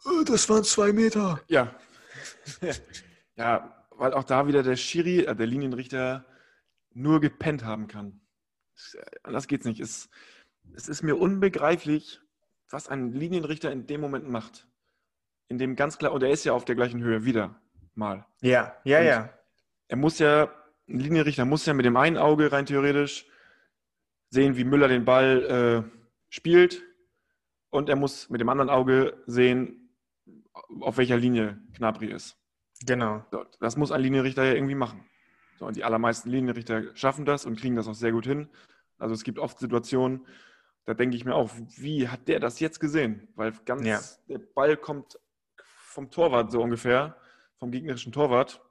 [0.06, 1.41] Oh, das waren zwei Meter.
[1.47, 1.73] Ja.
[3.36, 6.25] ja, weil auch da wieder der Schiri, äh, der Linienrichter,
[6.93, 8.21] nur gepennt haben kann.
[8.93, 9.79] Äh, anders geht's nicht.
[9.79, 10.10] Es,
[10.73, 12.21] es ist mir unbegreiflich,
[12.69, 14.67] was ein Linienrichter in dem Moment macht.
[15.47, 17.62] In dem ganz klar, und er ist ja auf der gleichen Höhe wieder
[17.95, 18.25] mal.
[18.41, 19.29] Ja, ja, und ja.
[19.88, 20.51] Er muss ja,
[20.89, 23.25] ein Linienrichter muss ja mit dem einen Auge rein theoretisch
[24.29, 26.83] sehen, wie Müller den Ball äh, spielt.
[27.69, 29.87] Und er muss mit dem anderen Auge sehen,
[30.82, 32.38] auf welcher Linie Knabri ist.
[32.86, 33.26] Genau.
[33.60, 35.06] Das muss ein Linienrichter ja irgendwie machen.
[35.60, 38.50] So, und die allermeisten Linienrichter schaffen das und kriegen das auch sehr gut hin.
[38.98, 40.26] Also es gibt oft Situationen,
[40.86, 43.28] da denke ich mir auch, wie hat der das jetzt gesehen?
[43.36, 44.00] Weil ganz ja.
[44.30, 45.20] der Ball kommt
[45.63, 47.17] vom Torwart so ungefähr,
[47.58, 48.62] vom gegnerischen Torwart.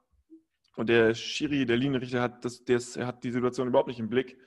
[0.75, 4.37] Und der Schiri, der Linienrichter, hat, das, der hat die Situation überhaupt nicht im Blick,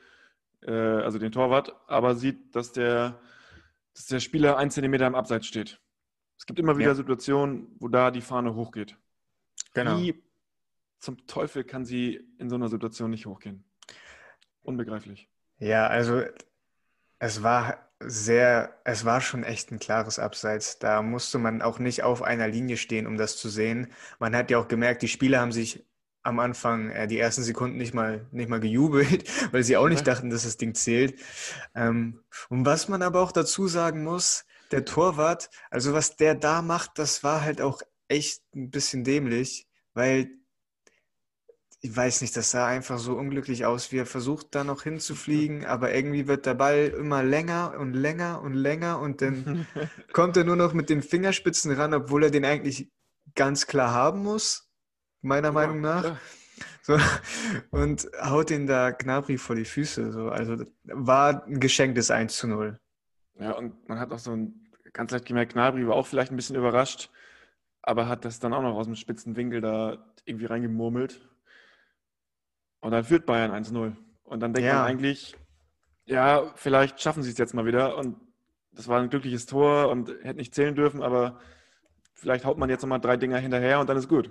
[0.62, 3.20] äh, also den Torwart, aber sieht, dass der,
[3.94, 5.80] dass der Spieler ein Zentimeter im Abseits steht.
[6.40, 6.94] Es gibt immer wieder ja.
[6.94, 8.96] Situationen, wo da die Fahne hochgeht.
[9.74, 9.98] Genau.
[9.98, 10.24] Wie
[10.98, 13.62] zum Teufel kann sie in so einer Situation nicht hochgehen?
[14.62, 15.28] Unbegreiflich.
[15.58, 16.22] Ja, also
[17.18, 20.78] es war sehr, es war schon echt ein klares Abseits.
[20.78, 23.92] Da musste man auch nicht auf einer Linie stehen, um das zu sehen.
[24.18, 25.84] Man hat ja auch gemerkt, die Spieler haben sich
[26.22, 30.06] am Anfang äh, die ersten Sekunden nicht mal, nicht mal gejubelt, weil sie auch nicht
[30.06, 31.20] dachten, dass das Ding zählt.
[31.74, 36.62] Ähm, und was man aber auch dazu sagen muss, der Torwart, also was der da
[36.62, 40.30] macht, das war halt auch echt ein bisschen dämlich, weil
[41.82, 45.64] ich weiß nicht, das sah einfach so unglücklich aus, wie er versucht da noch hinzufliegen,
[45.64, 49.66] aber irgendwie wird der Ball immer länger und länger und länger und dann
[50.12, 52.90] kommt er nur noch mit den Fingerspitzen ran, obwohl er den eigentlich
[53.34, 54.68] ganz klar haben muss,
[55.22, 56.04] meiner ja, Meinung nach.
[56.04, 56.18] Ja.
[56.82, 56.98] So,
[57.70, 60.12] und haut ihn da Gnabry vor die Füße.
[60.12, 60.28] So.
[60.28, 62.78] Also war ein geschenktes 1 zu 0.
[63.38, 64.59] Ja, und man hat auch so ein,
[64.92, 67.10] ganz leicht gemerkt, Gnabry war auch vielleicht ein bisschen überrascht,
[67.82, 71.28] aber hat das dann auch noch aus dem spitzen Winkel da irgendwie reingemurmelt.
[72.80, 73.94] Und dann führt Bayern 1-0.
[74.24, 74.76] Und dann denkt ja.
[74.76, 75.36] man eigentlich,
[76.04, 77.96] ja, vielleicht schaffen sie es jetzt mal wieder.
[77.96, 78.16] Und
[78.72, 81.40] das war ein glückliches Tor und hätte nicht zählen dürfen, aber
[82.14, 84.30] vielleicht haut man jetzt nochmal drei Dinger hinterher und dann ist gut.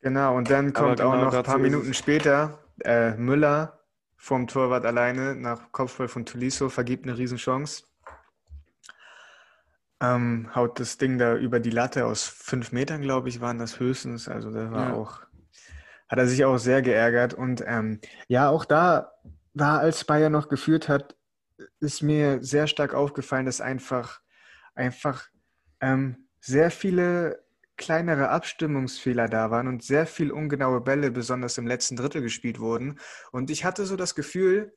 [0.00, 3.80] Genau, und dann kommt genau auch noch ein paar Minuten später äh, Müller
[4.16, 7.84] vom Torwart alleine nach Kopfball von Tuliso, vergibt eine Riesenchance.
[10.00, 13.78] Ähm, haut das Ding da über die Latte aus fünf Metern, glaube ich, waren das
[13.80, 14.28] höchstens.
[14.28, 14.94] Also da war ja.
[14.94, 15.20] auch,
[16.08, 17.34] hat er sich auch sehr geärgert.
[17.34, 19.12] Und ähm, ja, auch da
[19.54, 21.16] war, als Bayern noch geführt hat,
[21.80, 24.20] ist mir sehr stark aufgefallen, dass einfach,
[24.74, 25.28] einfach
[25.80, 27.44] ähm, sehr viele
[27.76, 32.98] kleinere Abstimmungsfehler da waren und sehr viel ungenaue Bälle, besonders im letzten Drittel gespielt wurden.
[33.32, 34.72] Und ich hatte so das Gefühl,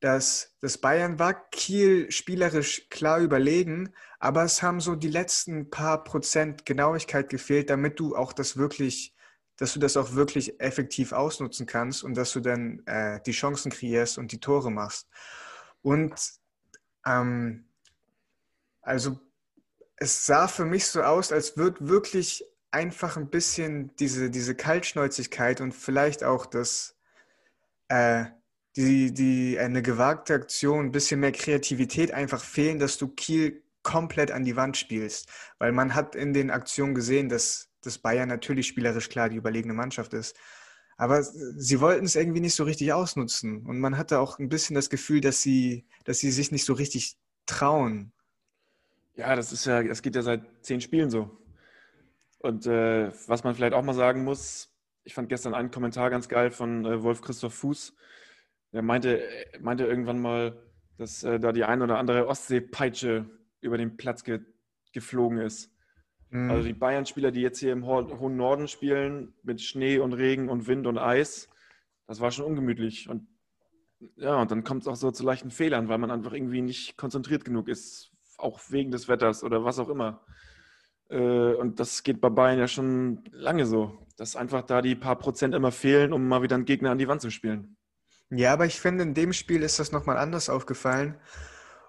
[0.00, 6.04] dass das Bayern war Kiel spielerisch klar überlegen, aber es haben so die letzten paar
[6.04, 9.14] Prozent Genauigkeit gefehlt, damit du auch das wirklich,
[9.56, 13.70] dass du das auch wirklich effektiv ausnutzen kannst und dass du dann äh, die Chancen
[13.70, 15.08] kreierst und die Tore machst.
[15.82, 16.14] Und
[17.06, 17.64] ähm,
[18.82, 19.18] also
[19.96, 25.60] es sah für mich so aus, als würde wirklich einfach ein bisschen diese, diese Kaltschnäuzigkeit
[25.60, 26.96] und vielleicht auch das,
[27.88, 28.26] äh,
[28.76, 34.30] die, die, eine gewagte Aktion, ein bisschen mehr Kreativität einfach fehlen, dass du Kiel komplett
[34.30, 35.28] an die Wand spielst.
[35.58, 39.74] Weil man hat in den Aktionen gesehen, dass, dass Bayern natürlich spielerisch klar die überlegene
[39.74, 40.36] Mannschaft ist.
[40.98, 43.66] Aber sie wollten es irgendwie nicht so richtig ausnutzen.
[43.66, 46.72] Und man hatte auch ein bisschen das Gefühl, dass sie, dass sie sich nicht so
[46.72, 48.12] richtig trauen.
[49.14, 51.38] Ja, das ist ja, das geht ja seit zehn Spielen so.
[52.38, 54.70] Und äh, was man vielleicht auch mal sagen muss,
[55.04, 57.94] ich fand gestern einen Kommentar ganz geil von äh, Wolf Christoph Fuß.
[58.72, 59.22] Der meinte,
[59.60, 60.60] meinte irgendwann mal,
[60.98, 63.26] dass äh, da die ein oder andere Ostseepeitsche
[63.60, 64.40] über den Platz ge
[64.92, 65.70] geflogen ist.
[66.30, 66.50] Mhm.
[66.50, 70.66] Also die Bayern-Spieler, die jetzt hier im hohen Norden spielen, mit Schnee und Regen und
[70.66, 71.50] Wind und Eis,
[72.06, 73.06] das war schon ungemütlich.
[73.10, 73.28] Und
[74.16, 76.96] ja, und dann kommt es auch so zu leichten Fehlern, weil man einfach irgendwie nicht
[76.96, 80.20] konzentriert genug ist auch wegen des Wetters oder was auch immer.
[81.08, 85.16] Äh, und das geht bei Bayern ja schon lange so, dass einfach da die paar
[85.16, 87.76] Prozent immer fehlen, um mal wieder einen Gegner an die Wand zu spielen.
[88.30, 91.14] Ja, aber ich finde, in dem Spiel ist das nochmal anders aufgefallen.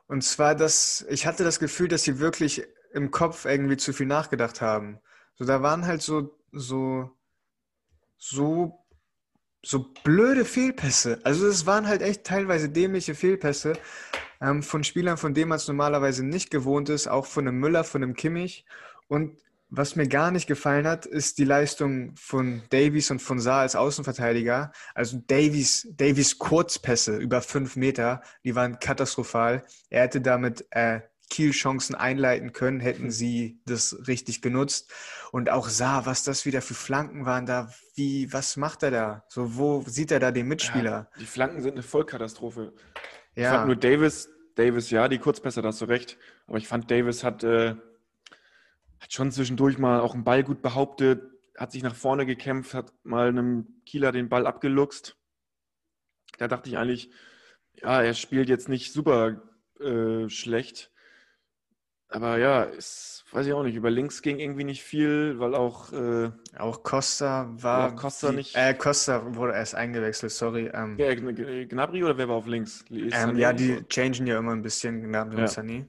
[0.07, 4.05] Und zwar, dass ich hatte das Gefühl, dass sie wirklich im Kopf irgendwie zu viel
[4.05, 4.99] nachgedacht haben.
[5.35, 7.11] So, da waren halt so, so,
[8.17, 8.85] so,
[9.63, 11.19] so blöde Fehlpässe.
[11.23, 13.73] Also es waren halt echt teilweise dämliche Fehlpässe,
[14.41, 17.83] ähm, von Spielern, von denen man es normalerweise nicht gewohnt ist, auch von einem Müller,
[17.83, 18.65] von einem Kimmich.
[19.07, 19.37] Und
[19.69, 23.75] was mir gar nicht gefallen hat, ist die Leistung von Davies und von Saar als
[23.75, 24.71] Außenverteidiger.
[24.95, 29.65] Also Davies, Davies Kurzpässe über fünf Meter, die waren katastrophal.
[29.89, 34.91] Er hätte damit äh, Kiel-Chancen einleiten können, hätten sie das richtig genutzt.
[35.31, 39.25] Und auch Saar, was das wieder für Flanken waren da, wie, was macht er da?
[39.27, 41.09] So, wo sieht er da den Mitspieler?
[41.13, 42.73] Ja, die Flanken sind eine Vollkatastrophe.
[43.35, 43.43] Ja.
[43.43, 46.17] Ich fand nur Davis, Davis, ja, die Kurzpässe, da hast du recht.
[46.47, 47.75] Aber ich fand, Davis hat, äh,
[48.99, 51.23] hat schon zwischendurch mal auch einen Ball gut behauptet,
[51.57, 55.17] hat sich nach vorne gekämpft, hat mal einem Kieler den Ball abgeluchst.
[56.37, 57.09] Da dachte ich eigentlich,
[57.73, 59.41] ja, er spielt jetzt nicht super
[59.79, 60.91] äh, schlecht.
[62.09, 65.91] Aber ja, ist, weiß ich auch nicht, über links ging irgendwie nicht viel, weil auch.
[65.91, 67.95] Äh, auch Costa war.
[67.95, 68.55] Costa die, nicht.
[68.55, 70.71] Äh, Costa wurde erst eingewechselt, sorry.
[70.73, 72.85] Ähm, ja, Gnabry oder wer war auf links?
[72.89, 75.41] Ähm, ja, die changen ja immer ein bisschen, Gnabry ja.
[75.41, 75.85] und Sané.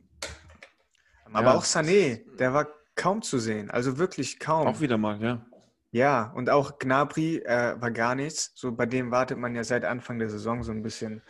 [1.33, 1.55] Aber ja.
[1.55, 2.67] auch Sané, der war
[2.99, 4.67] kaum zu sehen, also wirklich kaum.
[4.67, 5.47] Auch wieder mal, ja.
[5.91, 8.53] Ja, und auch Gnabry äh, war gar nichts.
[8.55, 11.23] So bei dem wartet man ja seit Anfang der Saison so ein bisschen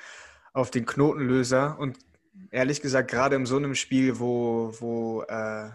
[0.53, 1.97] auf den Knotenlöser und
[2.51, 5.71] ehrlich gesagt, gerade in so einem Spiel, wo, wo äh,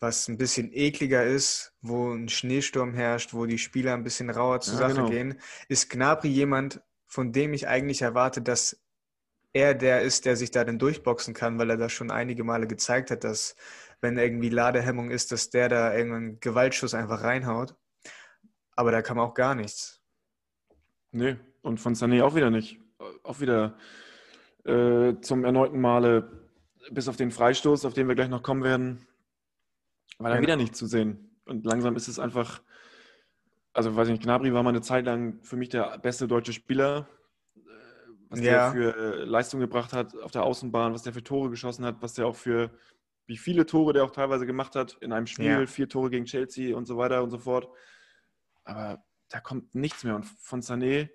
[0.00, 4.60] was ein bisschen ekliger ist, wo ein Schneesturm herrscht, wo die Spieler ein bisschen rauer
[4.60, 5.08] zur ja, Sache genau.
[5.08, 8.84] gehen, ist Gnabry jemand, von dem ich eigentlich erwarte, dass
[9.54, 12.66] er der ist, der sich da dann durchboxen kann, weil er das schon einige Male
[12.66, 13.54] gezeigt hat, dass
[14.04, 17.74] wenn irgendwie Ladehemmung ist, dass der da irgendeinen Gewaltschuss einfach reinhaut.
[18.76, 20.02] Aber da kam auch gar nichts.
[21.10, 22.78] Nee, und von Sané auch wieder nicht.
[23.22, 23.78] Auch wieder
[24.64, 26.50] äh, zum erneuten Male,
[26.90, 29.06] bis auf den Freistoß, auf den wir gleich noch kommen werden,
[30.18, 30.42] war dann ja.
[30.42, 31.40] wieder nicht zu sehen.
[31.46, 32.60] Und langsam ist es einfach,
[33.72, 36.52] also weiß ich nicht, Gnabry war mal eine Zeit lang für mich der beste deutsche
[36.52, 37.08] Spieler,
[37.56, 37.60] äh,
[38.28, 38.44] was ja.
[38.44, 42.02] der für äh, Leistung gebracht hat auf der Außenbahn, was der für Tore geschossen hat,
[42.02, 42.70] was der auch für,
[43.26, 45.66] wie viele Tore der auch teilweise gemacht hat in einem Spiel, ja.
[45.66, 47.68] vier Tore gegen Chelsea und so weiter und so fort.
[48.64, 50.16] Aber da kommt nichts mehr.
[50.16, 51.10] Und von Sané,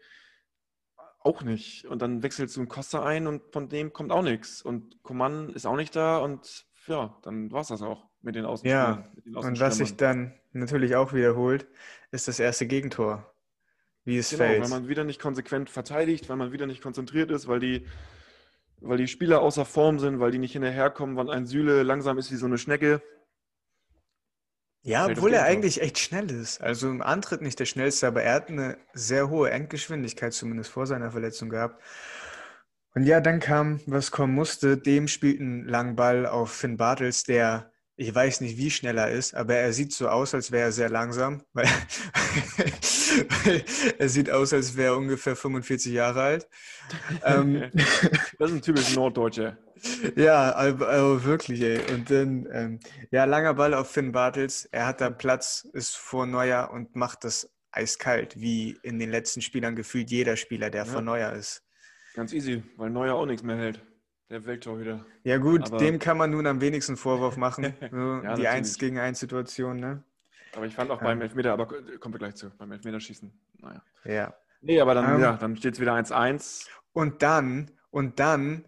[1.21, 1.85] auch nicht.
[1.85, 4.61] Und dann wechselst du einen Costa ein und von dem kommt auch nichts.
[4.61, 8.45] Und Coman ist auch nicht da und ja, dann war es das auch mit den
[8.45, 9.03] Außenspielern.
[9.03, 11.67] Ja, den und was sich dann natürlich auch wiederholt,
[12.11, 13.31] ist das erste Gegentor.
[14.05, 14.63] Wie es genau, fällt.
[14.63, 17.85] weil man wieder nicht konsequent verteidigt, weil man wieder nicht konzentriert ist, weil die,
[18.81, 22.31] weil die Spieler außer Form sind, weil die nicht hinterherkommen, weil ein Süle langsam ist
[22.31, 23.01] wie so eine Schnecke.
[24.81, 26.61] Ja, obwohl er eigentlich echt schnell ist.
[26.61, 30.87] Also im Antritt nicht der schnellste, aber er hat eine sehr hohe Endgeschwindigkeit zumindest vor
[30.87, 31.81] seiner Verletzung gehabt.
[32.95, 34.77] Und ja, dann kam, was kommen musste.
[34.77, 39.11] Dem spielt einen langen Ball auf Finn Bartels, der ich weiß nicht, wie schnell er
[39.11, 41.43] ist, aber er sieht so aus, als wäre er sehr langsam.
[41.53, 41.67] Weil
[43.97, 46.47] er sieht aus, als wäre er ungefähr 45 Jahre alt.
[47.25, 47.69] Ähm,
[48.39, 49.57] das ist ein typisch Norddeutscher.
[50.15, 51.81] Ja, aber, aber, wirklich, ey.
[51.93, 52.79] Und dann, ähm,
[53.11, 54.63] ja, langer Ball auf Finn Bartels.
[54.71, 59.41] Er hat da Platz, ist vor Neuer und macht das eiskalt, wie in den letzten
[59.41, 60.91] Spielern gefühlt jeder Spieler, der ja.
[60.91, 61.65] vor Neuer ist.
[62.15, 63.81] Ganz easy, weil Neuer auch nichts mehr hält.
[64.29, 65.05] Der wieder.
[65.23, 67.73] Ja, gut, aber dem kann man nun am wenigsten Vorwurf machen.
[67.91, 70.03] So, ja, die 1 gegen 1 Situation, ne?
[70.55, 73.31] Aber ich fand auch beim Elfmeter, aber kommen wir gleich zu, beim Elfmeterschießen.
[73.59, 73.81] Naja.
[74.05, 74.33] Ja.
[74.61, 76.67] Nee, aber dann, um, ähm, ja, dann steht es wieder 1-1.
[76.93, 78.65] Und dann, und dann,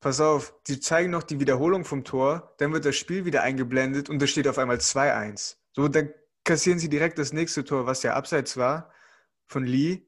[0.00, 4.10] pass auf, die zeigen noch die Wiederholung vom Tor, dann wird das Spiel wieder eingeblendet
[4.10, 5.56] und da steht auf einmal 2-1.
[5.72, 6.10] So, dann
[6.44, 8.90] kassieren sie direkt das nächste Tor, was ja abseits war,
[9.46, 10.07] von Lee.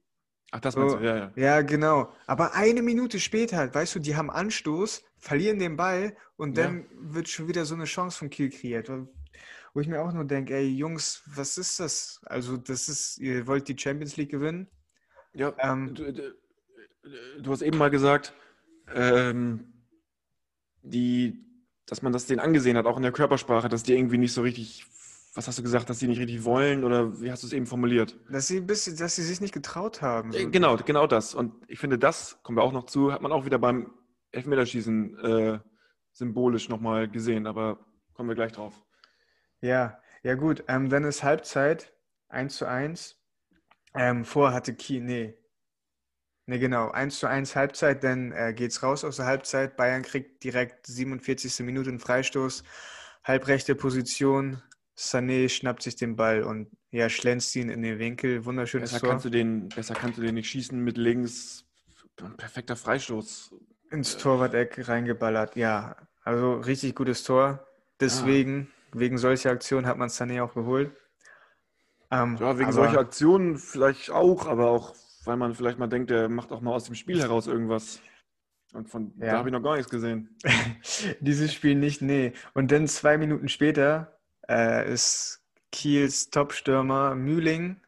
[0.53, 1.33] Ach, das meinst so, du, ja, ja.
[1.37, 2.13] Ja, genau.
[2.27, 6.87] Aber eine Minute später, weißt du, die haben Anstoß, verlieren den Ball und dann ja.
[7.15, 8.91] wird schon wieder so eine Chance von Kiel kreiert.
[9.73, 12.21] Wo ich mir auch nur denke, ey, Jungs, was ist das?
[12.27, 14.69] Also, das ist, ihr wollt die Champions League gewinnen?
[15.33, 16.35] Ja, ähm, du, du,
[17.41, 18.35] du, hast eben mal gesagt,
[18.93, 19.73] ähm,
[20.83, 21.47] die,
[21.87, 24.43] dass man das denen angesehen hat, auch in der Körpersprache, dass die irgendwie nicht so
[24.43, 24.87] richtig
[25.35, 27.67] was hast du gesagt, dass sie nicht richtig wollen oder wie hast du es eben
[27.67, 28.19] formuliert?
[28.31, 30.33] Dass sie ein bisschen, dass sie sich nicht getraut haben.
[30.33, 30.51] So.
[30.51, 31.35] Genau, genau das.
[31.35, 33.93] Und ich finde, das kommen wir auch noch zu, hat man auch wieder beim
[34.33, 35.59] Elfmeterschießen äh,
[36.13, 37.79] symbolisch nochmal gesehen, aber
[38.15, 38.75] kommen wir gleich drauf.
[39.61, 40.65] Ja, ja gut.
[40.69, 41.93] Ähm, dann ist Halbzeit
[42.29, 43.17] 1 zu 1.
[43.95, 45.35] Ähm, vorher hatte Kiel, nee.
[46.47, 49.77] Nee, genau, 1 zu 1 Halbzeit, dann äh, geht's raus aus der Halbzeit.
[49.77, 51.61] Bayern kriegt direkt 47.
[51.61, 52.65] Minute einen Freistoß,
[53.23, 54.61] halbrechte Position,
[55.01, 58.45] Sané schnappt sich den Ball und ja, schlänzt ihn in den Winkel.
[58.45, 59.11] Wunderschönes besser Tor.
[59.11, 61.65] Kannst du den, besser kannst du den nicht schießen mit links.
[62.37, 63.55] Perfekter Freistoß.
[63.91, 65.97] Ins Torwart-Eck reingeballert, ja.
[66.23, 67.67] Also richtig gutes Tor.
[67.99, 68.99] Deswegen, ah.
[68.99, 70.93] wegen solcher Aktionen hat man Sané auch geholt.
[72.11, 76.29] Ähm, ja, wegen solcher Aktionen vielleicht auch, aber auch, weil man vielleicht mal denkt, der
[76.29, 78.01] macht auch mal aus dem Spiel heraus irgendwas.
[78.75, 79.33] Und von ja.
[79.33, 80.37] da habe ich noch gar nichts gesehen.
[81.21, 82.35] Dieses Spiel nicht, nee.
[82.53, 84.20] Und dann zwei Minuten später
[84.51, 87.81] äh, ist Kiels Topstürmer Mühling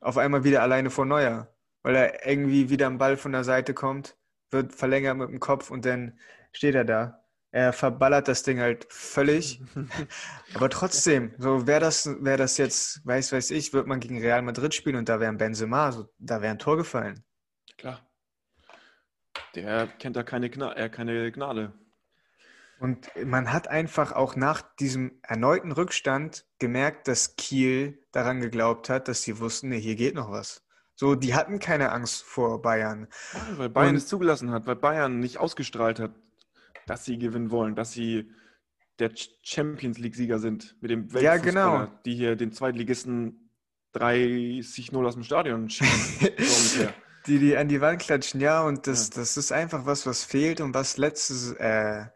[0.00, 1.48] auf einmal wieder alleine vor Neuer,
[1.82, 4.16] weil er irgendwie wieder am Ball von der Seite kommt,
[4.50, 6.18] wird verlängert mit dem Kopf und dann
[6.52, 7.18] steht er da.
[7.54, 9.60] Er verballert das Ding halt völlig.
[10.54, 14.40] Aber trotzdem, so wäre das, wär das jetzt, weiß weiß ich, wird man gegen Real
[14.42, 17.24] Madrid spielen und da wäre ein Benzema, so, da wäre ein Tor gefallen.
[17.76, 18.00] Klar.
[19.54, 21.72] Der kennt da keine, Gna äh, keine Gnade.
[22.82, 29.06] Und man hat einfach auch nach diesem erneuten Rückstand gemerkt, dass Kiel daran geglaubt hat,
[29.06, 30.64] dass sie wussten, nee, hier geht noch was.
[30.96, 33.06] So, die hatten keine Angst vor Bayern.
[33.34, 36.10] Ja, weil Bayern Und, es zugelassen hat, weil Bayern nicht ausgestrahlt hat,
[36.86, 38.32] dass sie gewinnen wollen, dass sie
[38.98, 41.92] der Champions League-Sieger sind mit dem Weltfußballer, ja, genau.
[42.04, 43.48] die hier den Zweitligisten
[43.94, 45.92] 30-0 aus dem Stadion schieben.
[47.28, 49.20] die die an die Wand klatschen, ja, und das, ja.
[49.20, 52.06] das ist einfach was, was fehlt und was letztes, äh,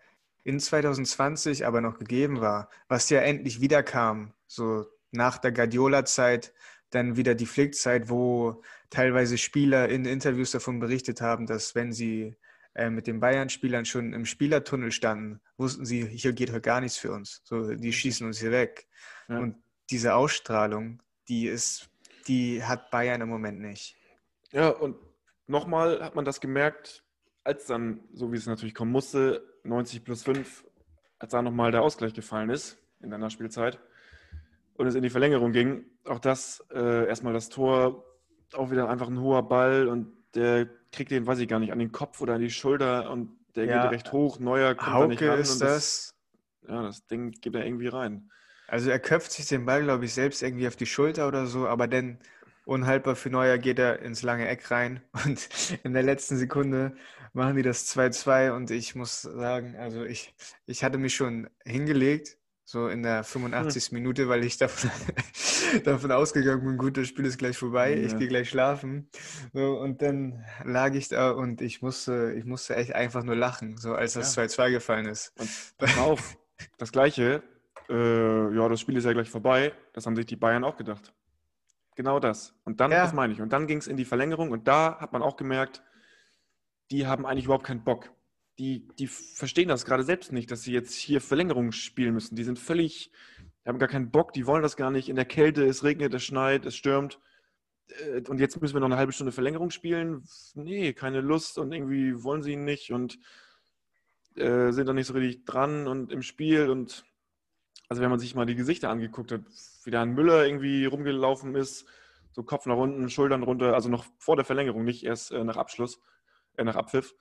[0.46, 6.54] in 2020 aber noch gegeben war, was ja endlich wiederkam, so nach der Guardiola-Zeit,
[6.90, 12.36] dann wieder die Flickzeit, wo teilweise Spieler in Interviews davon berichtet haben, dass wenn sie
[12.74, 16.96] äh, mit den Bayern-Spielern schon im Spielertunnel standen, wussten sie, hier geht heute gar nichts
[16.96, 17.42] für uns.
[17.42, 18.86] So, die schießen uns hier weg.
[19.28, 19.40] Ja.
[19.40, 19.56] Und
[19.90, 21.90] diese Ausstrahlung, die ist,
[22.28, 23.96] die hat Bayern im Moment nicht.
[24.52, 24.96] Ja, und
[25.48, 27.02] nochmal hat man das gemerkt,
[27.42, 30.64] als dann, so wie es natürlich kommen musste, 90 plus 5,
[31.18, 33.78] als da nochmal der Ausgleich gefallen ist in der Nachspielzeit
[34.74, 38.04] und es in die Verlängerung ging, auch das äh, erstmal das Tor,
[38.52, 41.78] auch wieder einfach ein hoher Ball und der kriegt den, weiß ich gar nicht, an
[41.78, 44.38] den Kopf oder an die Schulter und der ja, geht recht hoch.
[44.38, 45.38] Neuer kommt Hauke da nicht ran.
[45.40, 46.14] ist das,
[46.62, 48.30] das, Ja, das Ding geht da irgendwie rein.
[48.68, 51.66] Also er köpft sich den Ball, glaube ich, selbst irgendwie auf die Schulter oder so,
[51.68, 52.18] aber dann
[52.66, 55.48] unhaltbar für Neuer geht er ins lange Eck rein und
[55.84, 56.94] in der letzten Sekunde
[57.32, 60.34] machen die das 2-2 und ich muss sagen, also ich,
[60.66, 63.86] ich hatte mich schon hingelegt, so in der 85.
[63.86, 63.94] Hm.
[63.94, 64.90] Minute, weil ich davon,
[65.84, 68.04] davon ausgegangen bin, gut, das Spiel ist gleich vorbei, ja.
[68.04, 69.08] ich gehe gleich schlafen.
[69.52, 73.76] So, und dann lag ich da und ich musste, ich musste echt einfach nur lachen,
[73.76, 74.68] so als das 2-2 ja.
[74.70, 75.32] gefallen ist.
[75.78, 76.36] Und auf,
[76.78, 77.42] das Gleiche,
[77.88, 81.12] äh, ja, das Spiel ist ja gleich vorbei, das haben sich die Bayern auch gedacht.
[81.96, 82.54] Genau das.
[82.64, 83.02] Und dann, ja.
[83.02, 85.36] das meine ich, und dann ging es in die Verlängerung und da hat man auch
[85.36, 85.82] gemerkt,
[86.90, 88.12] die haben eigentlich überhaupt keinen Bock.
[88.58, 92.36] Die, die verstehen das gerade selbst nicht, dass sie jetzt hier Verlängerung spielen müssen.
[92.36, 93.10] Die sind völlig,
[93.64, 95.08] Die haben gar keinen Bock, die wollen das gar nicht.
[95.08, 97.18] In der Kälte, es regnet, es schneit, es stürmt.
[97.88, 100.22] Äh, und jetzt müssen wir noch eine halbe Stunde Verlängerung spielen.
[100.54, 103.18] Nee, keine Lust und irgendwie wollen sie ihn nicht und
[104.36, 106.68] äh, sind dann nicht so richtig dran und im Spiel.
[106.68, 107.04] Und
[107.88, 109.42] also wenn man sich mal die Gesichter angeguckt hat,
[109.84, 111.86] wie da ein Müller irgendwie rumgelaufen ist,
[112.32, 115.56] so Kopf nach unten, Schultern runter, also noch vor der Verlängerung, nicht erst äh, nach
[115.56, 116.00] Abschluss,
[116.56, 117.14] äh, nach Abpfiff,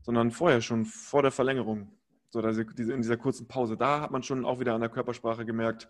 [0.00, 1.92] sondern vorher schon, vor der Verlängerung.
[2.30, 3.76] So, diese, in dieser kurzen Pause.
[3.76, 5.88] Da hat man schon auch wieder an der Körpersprache gemerkt,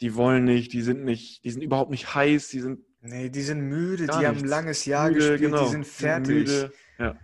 [0.00, 2.80] die wollen nicht, die sind nicht, die sind überhaupt nicht heiß, die sind.
[3.02, 4.24] Nee, die sind müde, die nichts.
[4.24, 5.64] haben ein langes Jahr müde, gespielt, genau.
[5.64, 6.44] die sind fertig.
[6.44, 7.16] Die sind ja.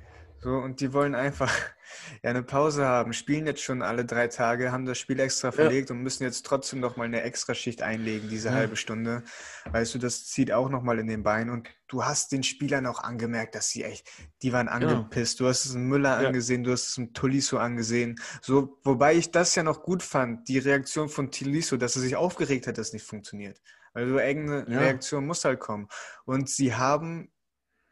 [0.46, 1.52] So, und die wollen einfach
[2.22, 5.90] ja eine Pause haben, spielen jetzt schon alle drei Tage, haben das Spiel extra verlegt
[5.90, 5.96] ja.
[5.96, 8.54] und müssen jetzt trotzdem nochmal eine Extraschicht einlegen, diese ja.
[8.54, 9.24] halbe Stunde.
[9.68, 13.00] Weißt du, das zieht auch nochmal in den Beinen und du hast den Spielern auch
[13.00, 14.08] angemerkt, dass sie echt,
[14.42, 15.40] die waren angepisst.
[15.40, 18.14] Du hast es in Müller angesehen, du hast es in Tolisso angesehen.
[18.40, 22.14] So, wobei ich das ja noch gut fand, die Reaktion von Tolisso, dass er sich
[22.14, 23.60] aufgeregt hat, dass es nicht funktioniert.
[23.94, 25.88] Also irgendeine Reaktion muss halt kommen.
[26.24, 27.32] Und sie haben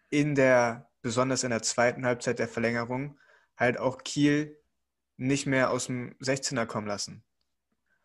[0.09, 3.19] in der besonders in der zweiten Halbzeit der Verlängerung,
[3.59, 4.59] halt auch Kiel
[5.19, 7.23] nicht mehr aus dem 16er kommen lassen.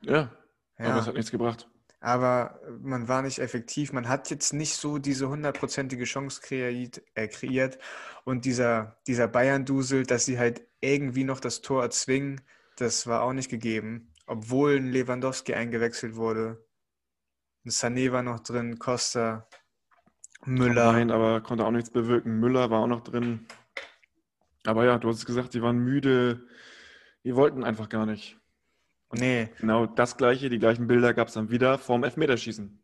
[0.02, 0.30] Ja,
[0.78, 0.86] ja.
[0.86, 1.70] aber es hat nichts gebracht.
[2.02, 3.94] Aber man war nicht effektiv.
[3.94, 7.78] Man hat jetzt nicht so diese hundertprozentige Chance kreiert, äh, kreiert.
[8.26, 12.42] Und dieser, dieser Bayern-Dusel, dass sie halt irgendwie noch das Tor erzwingen,
[12.76, 14.14] das war auch nicht gegeben.
[14.28, 16.66] Obwohl ein Lewandowski eingewechselt wurde.
[17.66, 19.48] Ein Sané war noch drin, Costa.
[20.46, 20.94] Müller.
[20.94, 22.40] Nein, aber konnte auch nichts bewirken.
[22.40, 23.46] Müller war auch noch drin.
[24.66, 26.48] Aber ja, du hast gesagt, sie waren müde.
[27.24, 28.38] Die wollten einfach gar nicht.
[29.10, 29.50] Und nee.
[29.60, 32.82] Genau das gleiche, die gleichen Bilder gab es dann wieder vorm Elfmeterschießen.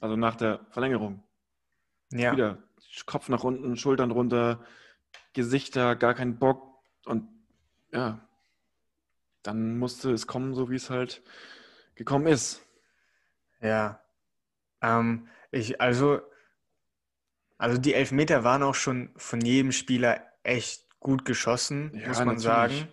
[0.00, 1.22] Also nach der Verlängerung.
[2.10, 2.32] Ja.
[2.32, 2.58] Wieder
[3.06, 4.64] Kopf nach unten, Schultern runter,
[5.32, 6.82] Gesichter, gar keinen Bock.
[7.04, 7.28] Und
[7.92, 8.26] ja,
[9.42, 11.22] dann musste es kommen, so wie es halt
[11.94, 12.66] gekommen ist.
[13.60, 14.00] Ja.
[14.80, 16.20] Ähm, ich, also
[17.62, 22.36] also die Elfmeter waren auch schon von jedem Spieler echt gut geschossen, ja, muss man
[22.36, 22.44] natürlich.
[22.44, 22.88] sagen.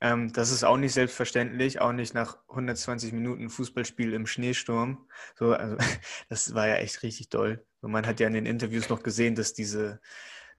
[0.00, 5.06] Ähm, das ist auch nicht selbstverständlich, auch nicht nach 120 Minuten Fußballspiel im Schneesturm.
[5.34, 5.76] So, also
[6.30, 7.62] das war ja echt richtig toll.
[7.82, 10.00] Und man hat ja in den Interviews noch gesehen, dass diese,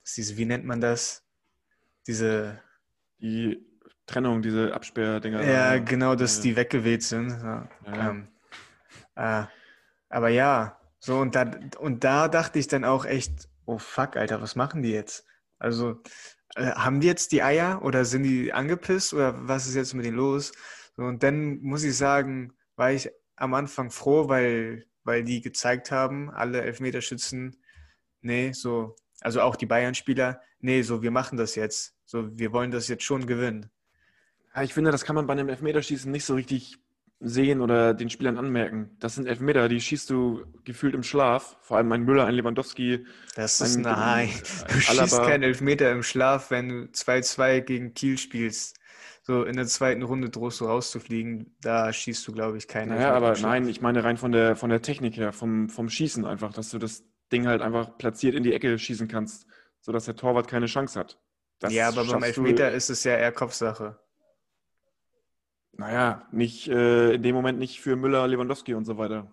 [0.03, 1.25] dass diese, wie nennt man das?
[2.05, 2.61] Diese
[3.17, 3.65] die
[4.05, 5.43] Trennung, diese Absperrdinger.
[5.43, 6.43] Ja, genau, dass ja.
[6.43, 7.29] die weggeweht sind.
[7.31, 7.67] Ja.
[7.87, 8.27] Ähm,
[9.15, 9.45] äh,
[10.07, 14.41] aber ja, so, und da, und da dachte ich dann auch echt, oh fuck, Alter,
[14.41, 15.25] was machen die jetzt?
[15.57, 16.01] Also,
[16.55, 20.05] äh, haben die jetzt die Eier oder sind die angepisst oder was ist jetzt mit
[20.05, 20.51] denen los?
[20.95, 25.91] So, und dann muss ich sagen, war ich am Anfang froh, weil, weil die gezeigt
[25.91, 27.55] haben, alle Elfmeterschützen,
[28.21, 31.95] nee, so, also auch die Bayern-Spieler, nee, so, wir machen das jetzt.
[32.05, 33.69] So, wir wollen das jetzt schon gewinnen.
[34.61, 36.79] Ich finde, das kann man bei einem Elfmeterschießen nicht so richtig
[37.21, 38.95] sehen oder den Spielern anmerken.
[38.99, 41.57] Das sind Elfmeter, die schießt du gefühlt im Schlaf.
[41.61, 43.05] Vor allem ein Müller, ein Lewandowski.
[43.35, 44.29] Das ist ein, nein.
[44.67, 45.07] Du Alaba.
[45.07, 48.77] schießt keinen Elfmeter im Schlaf, wenn du 2-2 gegen Kiel spielst.
[49.21, 51.55] So in der zweiten Runde drohst du rauszufliegen.
[51.61, 53.27] Da schießt du, glaube ich, keinen naja, Elfmeter.
[53.27, 56.53] aber nein, ich meine rein von der, von der Technik her, vom, vom Schießen einfach,
[56.53, 59.45] dass du das Ding halt einfach platziert in die Ecke schießen kannst,
[59.81, 61.19] sodass der Torwart keine Chance hat.
[61.59, 63.99] Das ja, aber beim Elfmeter ist es ja eher Kopfsache
[65.79, 69.31] naja, nicht äh, in dem Moment nicht für Müller, Lewandowski und so weiter.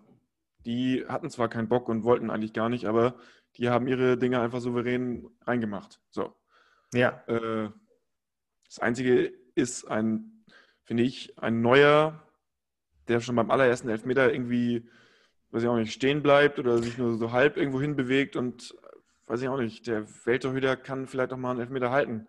[0.65, 3.15] Die hatten zwar keinen Bock und wollten eigentlich gar nicht, aber
[3.57, 5.99] die haben ihre Dinge einfach souverän reingemacht.
[6.09, 6.33] So.
[6.93, 7.21] Ja.
[7.27, 7.69] Äh,
[8.65, 10.45] das Einzige ist ein,
[10.83, 12.23] finde ich, ein neuer,
[13.09, 14.89] der schon beim allerersten Elfmeter irgendwie,
[15.51, 18.73] weiß ich auch nicht, stehen bleibt oder sich nur so halb irgendwo hin bewegt und
[19.25, 22.27] weiß ich auch nicht, der Welttorhüter kann vielleicht auch mal einen Elfmeter halten.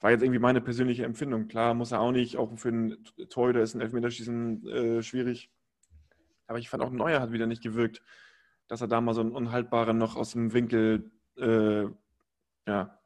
[0.00, 1.48] War jetzt irgendwie meine persönliche Empfindung.
[1.48, 2.36] Klar, muss er auch nicht.
[2.36, 5.50] Auch für einen Torhüter ist ein Elfmeterschießen äh, schwierig.
[6.46, 8.02] Aber ich fand auch Neuer hat wieder nicht gewirkt,
[8.66, 11.84] dass er da mal so einen Unhaltbaren noch aus dem Winkel äh,
[12.66, 12.98] ja,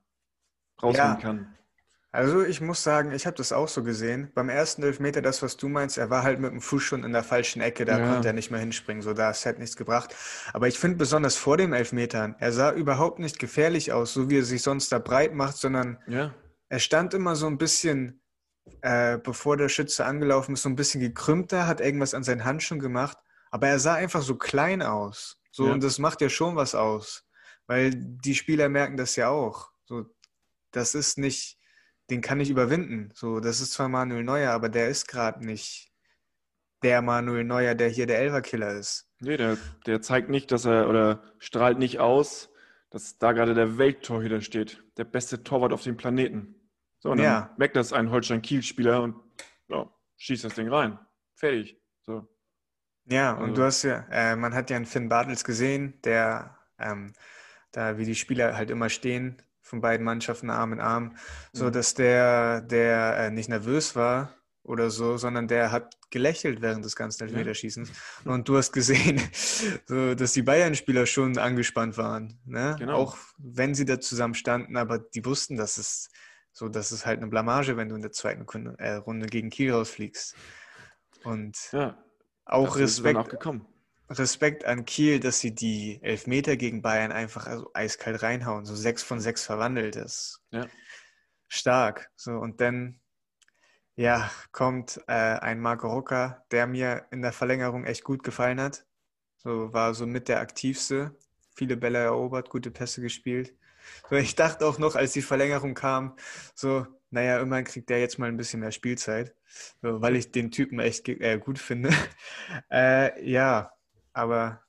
[0.82, 1.16] rausholen ja.
[1.16, 1.48] kann.
[2.12, 4.30] Also ich muss sagen, ich habe das auch so gesehen.
[4.32, 7.12] Beim ersten Elfmeter, das, was du meinst, er war halt mit dem Fuß schon in
[7.12, 8.08] der falschen Ecke, da ja.
[8.08, 9.02] konnte er nicht mehr hinspringen.
[9.02, 10.14] So, da ist halt nichts gebracht.
[10.52, 14.38] Aber ich finde besonders vor dem Elfmetern, er sah überhaupt nicht gefährlich aus, so wie
[14.38, 16.32] er sich sonst da breit macht, sondern ja
[16.68, 18.22] er stand immer so ein bisschen,
[18.80, 22.80] äh, bevor der Schütze angelaufen ist, so ein bisschen gekrümmter, hat irgendwas an seinen Handschuhen
[22.80, 23.18] gemacht,
[23.50, 25.40] aber er sah einfach so klein aus.
[25.50, 25.72] So, ja.
[25.72, 27.24] und das macht ja schon was aus.
[27.66, 29.70] Weil die Spieler merken das ja auch.
[29.84, 30.06] So,
[30.72, 31.58] das ist nicht,
[32.10, 33.10] den kann ich überwinden.
[33.14, 35.92] So, das ist zwar Manuel Neuer, aber der ist gerade nicht
[36.82, 39.08] der Manuel Neuer, der hier der Elverkiller ist.
[39.20, 39.56] Nee, der,
[39.86, 42.50] der zeigt nicht, dass er oder strahlt nicht aus,
[42.94, 44.84] dass da gerade der Welttorhüter steht.
[44.96, 46.54] Der beste Torwart auf dem Planeten.
[47.00, 47.54] So, und dann ja.
[47.58, 49.16] merkt das ein Holstein-Kiel-Spieler und
[49.66, 50.96] ja, schießt das Ding rein.
[51.34, 51.76] Fertig.
[52.02, 52.28] So.
[53.06, 53.54] Ja, und also.
[53.54, 57.12] du hast ja, äh, man hat ja einen Finn Bartels gesehen, der ähm,
[57.72, 61.16] da wie die Spieler halt immer stehen, von beiden Mannschaften Arm in Arm,
[61.52, 61.72] so mhm.
[61.72, 64.32] dass der, der äh, nicht nervös war
[64.64, 67.90] oder so, sondern der hat gelächelt während des ganzen Elfmeterschießens.
[68.24, 68.32] Ja.
[68.32, 69.20] Und du hast gesehen,
[69.86, 72.40] so, dass die Bayern-Spieler schon angespannt waren.
[72.44, 72.74] Ne?
[72.78, 72.94] Genau.
[72.96, 76.10] Auch wenn sie da zusammen standen, aber die wussten, dass es
[76.52, 80.36] so, dass es halt eine Blamage, wenn du in der zweiten Runde gegen Kiel rausfliegst.
[81.24, 81.98] Und ja,
[82.44, 83.46] auch Respekt.
[83.46, 83.54] Auch.
[84.10, 88.66] Respekt an Kiel, dass sie die Elfmeter gegen Bayern einfach also eiskalt reinhauen.
[88.66, 90.42] So sechs von sechs verwandelt ist.
[90.50, 90.66] Ja.
[91.48, 92.10] Stark.
[92.14, 93.00] So, und dann,
[93.96, 98.84] ja, kommt äh, ein Marco Rucker, der mir in der Verlängerung echt gut gefallen hat.
[99.36, 101.16] So, war so mit der aktivste.
[101.54, 103.54] Viele Bälle erobert, gute Pässe gespielt.
[104.10, 106.16] So, ich dachte auch noch, als die Verlängerung kam,
[106.54, 109.34] so, naja, immerhin kriegt der jetzt mal ein bisschen mehr Spielzeit,
[109.82, 111.90] so, weil ich den Typen echt äh, gut finde.
[112.72, 113.72] äh, ja,
[114.12, 114.62] aber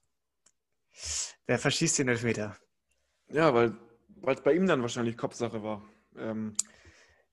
[1.47, 2.55] der verschießt den Elfmeter.
[3.29, 3.75] Ja, weil
[4.27, 5.83] es bei ihm dann wahrscheinlich Kopfsache war.
[6.17, 6.53] Ähm,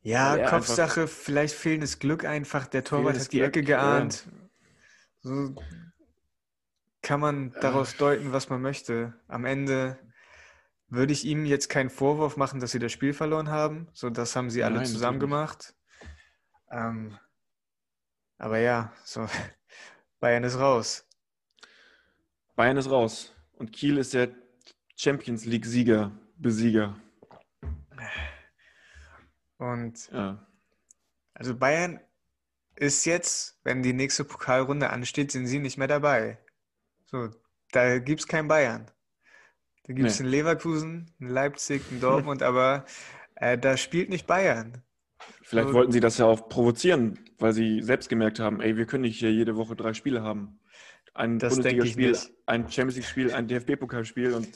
[0.03, 2.67] ja, Kopfsache, vielleicht fehlendes Glück einfach.
[2.67, 4.27] Der Torwart hat die Glück, Ecke geahnt.
[4.27, 4.33] Ja.
[5.23, 5.55] So
[7.03, 9.15] kann man daraus deuten, was man möchte.
[9.29, 9.99] Am Ende
[10.89, 13.89] würde ich ihm jetzt keinen Vorwurf machen, dass sie das Spiel verloren haben.
[13.93, 15.75] So, das haben sie alle Nein, zusammen gemacht.
[16.71, 17.19] Ähm,
[18.39, 19.27] aber ja, so
[20.21, 21.09] Bayern ist raus.
[22.55, 23.35] Bayern ist raus.
[23.53, 24.31] Und Kiel ist der
[24.97, 26.97] Champions League-Sieger, Besieger.
[29.63, 30.47] Und ja.
[31.35, 32.01] also Bayern
[32.75, 36.39] ist jetzt, wenn die nächste Pokalrunde ansteht, sind sie nicht mehr dabei.
[37.05, 37.29] So,
[37.71, 38.91] da gibt es kein Bayern.
[39.85, 40.25] Da gibt es nee.
[40.25, 42.85] einen Leverkusen, einen Leipzig, einen Dortmund, aber
[43.37, 44.83] äh, da spielt nicht Bayern.
[45.43, 48.87] Vielleicht so, wollten sie das ja auch provozieren, weil sie selbst gemerkt haben, ey, wir
[48.87, 50.59] können nicht hier jede Woche drei Spiele haben
[51.15, 54.49] ein Bundesligaspiel, ein Champions League-Spiel, ein DFB-Pokalspiel und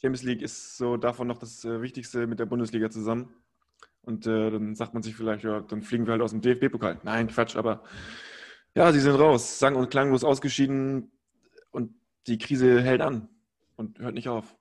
[0.00, 3.34] Champions League ist so davon noch das äh, Wichtigste mit der Bundesliga zusammen.
[4.04, 7.00] Und äh, dann sagt man sich vielleicht, ja, dann fliegen wir halt aus dem DFB-Pokal.
[7.04, 7.82] Nein, Quatsch, aber
[8.74, 11.10] ja, sie sind raus, sang- und klanglos ausgeschieden
[11.70, 11.94] und
[12.26, 13.28] die Krise hält an
[13.76, 14.56] und hört nicht auf.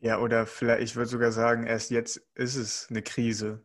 [0.00, 3.62] Ja, oder vielleicht, ich würde sogar sagen, erst jetzt ist es eine Krise,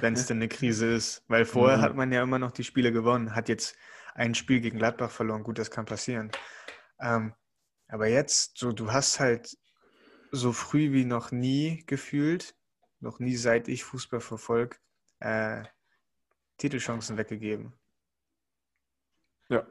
[0.00, 1.24] wenn es denn eine Krise ist.
[1.28, 1.82] Weil vorher mhm.
[1.82, 3.76] hat man ja immer noch die Spiele gewonnen, hat jetzt
[4.14, 5.42] ein Spiel gegen Gladbach verloren.
[5.42, 6.30] Gut, das kann passieren.
[7.00, 7.34] Ähm,
[7.88, 9.56] aber jetzt, so, du hast halt
[10.30, 12.54] so früh wie noch nie gefühlt,
[13.04, 14.76] noch nie seit ich Fußball verfolge,
[15.20, 15.62] äh,
[16.56, 17.72] Titelchancen weggegeben.
[19.48, 19.66] Ja.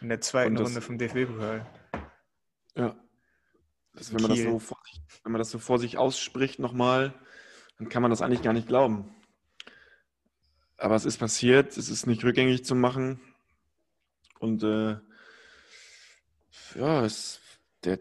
[0.00, 1.66] In der zweiten das, Runde vom DFB-Pokal.
[2.76, 2.96] Ja.
[3.94, 4.78] Also wenn, man das so vor,
[5.24, 7.12] wenn man das so vor sich ausspricht nochmal,
[7.78, 9.14] dann kann man das eigentlich gar nicht glauben.
[10.76, 13.20] Aber es ist passiert, es ist nicht rückgängig zu machen.
[14.38, 14.98] Und äh,
[16.76, 17.40] ja, es,
[17.82, 17.98] der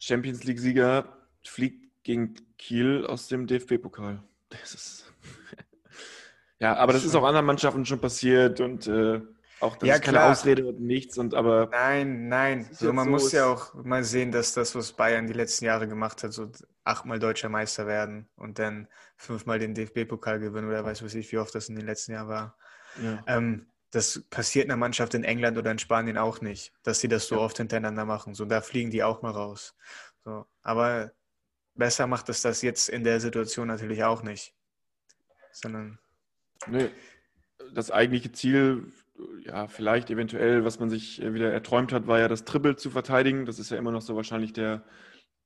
[0.00, 4.22] Champions League-Sieger fliegt gegen Kiel aus dem DFB-Pokal.
[4.48, 5.12] Das ist.
[6.60, 9.20] ja, aber das ist auch anderen Mannschaften schon passiert und äh,
[9.58, 10.30] auch das ja, ist keine klar.
[10.30, 11.68] Ausrede und nichts und aber.
[11.72, 12.68] Nein, nein.
[12.70, 15.88] So, man so muss ja auch mal sehen, dass das, was Bayern die letzten Jahre
[15.88, 16.52] gemacht hat, so
[16.84, 18.86] achtmal deutscher Meister werden und dann
[19.16, 22.28] fünfmal den DFB-Pokal gewinnen oder weiß was ich, wie oft das in den letzten Jahren
[22.28, 22.56] war.
[23.02, 23.24] Ja.
[23.26, 27.26] Ähm, das passiert einer Mannschaft in England oder in Spanien auch nicht, dass sie das
[27.26, 27.40] so ja.
[27.40, 28.34] oft hintereinander machen.
[28.34, 29.74] So, da fliegen die auch mal raus.
[30.22, 31.12] So, aber
[31.76, 34.54] besser macht es das jetzt in der Situation natürlich auch nicht.
[35.52, 35.98] Sondern.
[36.66, 36.90] Nee,
[37.72, 38.92] das eigentliche Ziel,
[39.44, 43.46] ja, vielleicht eventuell, was man sich wieder erträumt hat, war ja das Triple zu verteidigen.
[43.46, 44.84] Das ist ja immer noch so wahrscheinlich der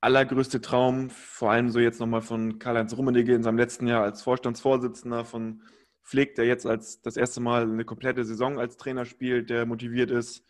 [0.01, 4.23] allergrößte Traum, vor allem so jetzt nochmal von Karl-Heinz Rummenigge in seinem letzten Jahr als
[4.23, 5.61] Vorstandsvorsitzender von
[6.01, 10.09] Flick, der jetzt als das erste Mal eine komplette Saison als Trainer spielt, der motiviert
[10.09, 10.43] ist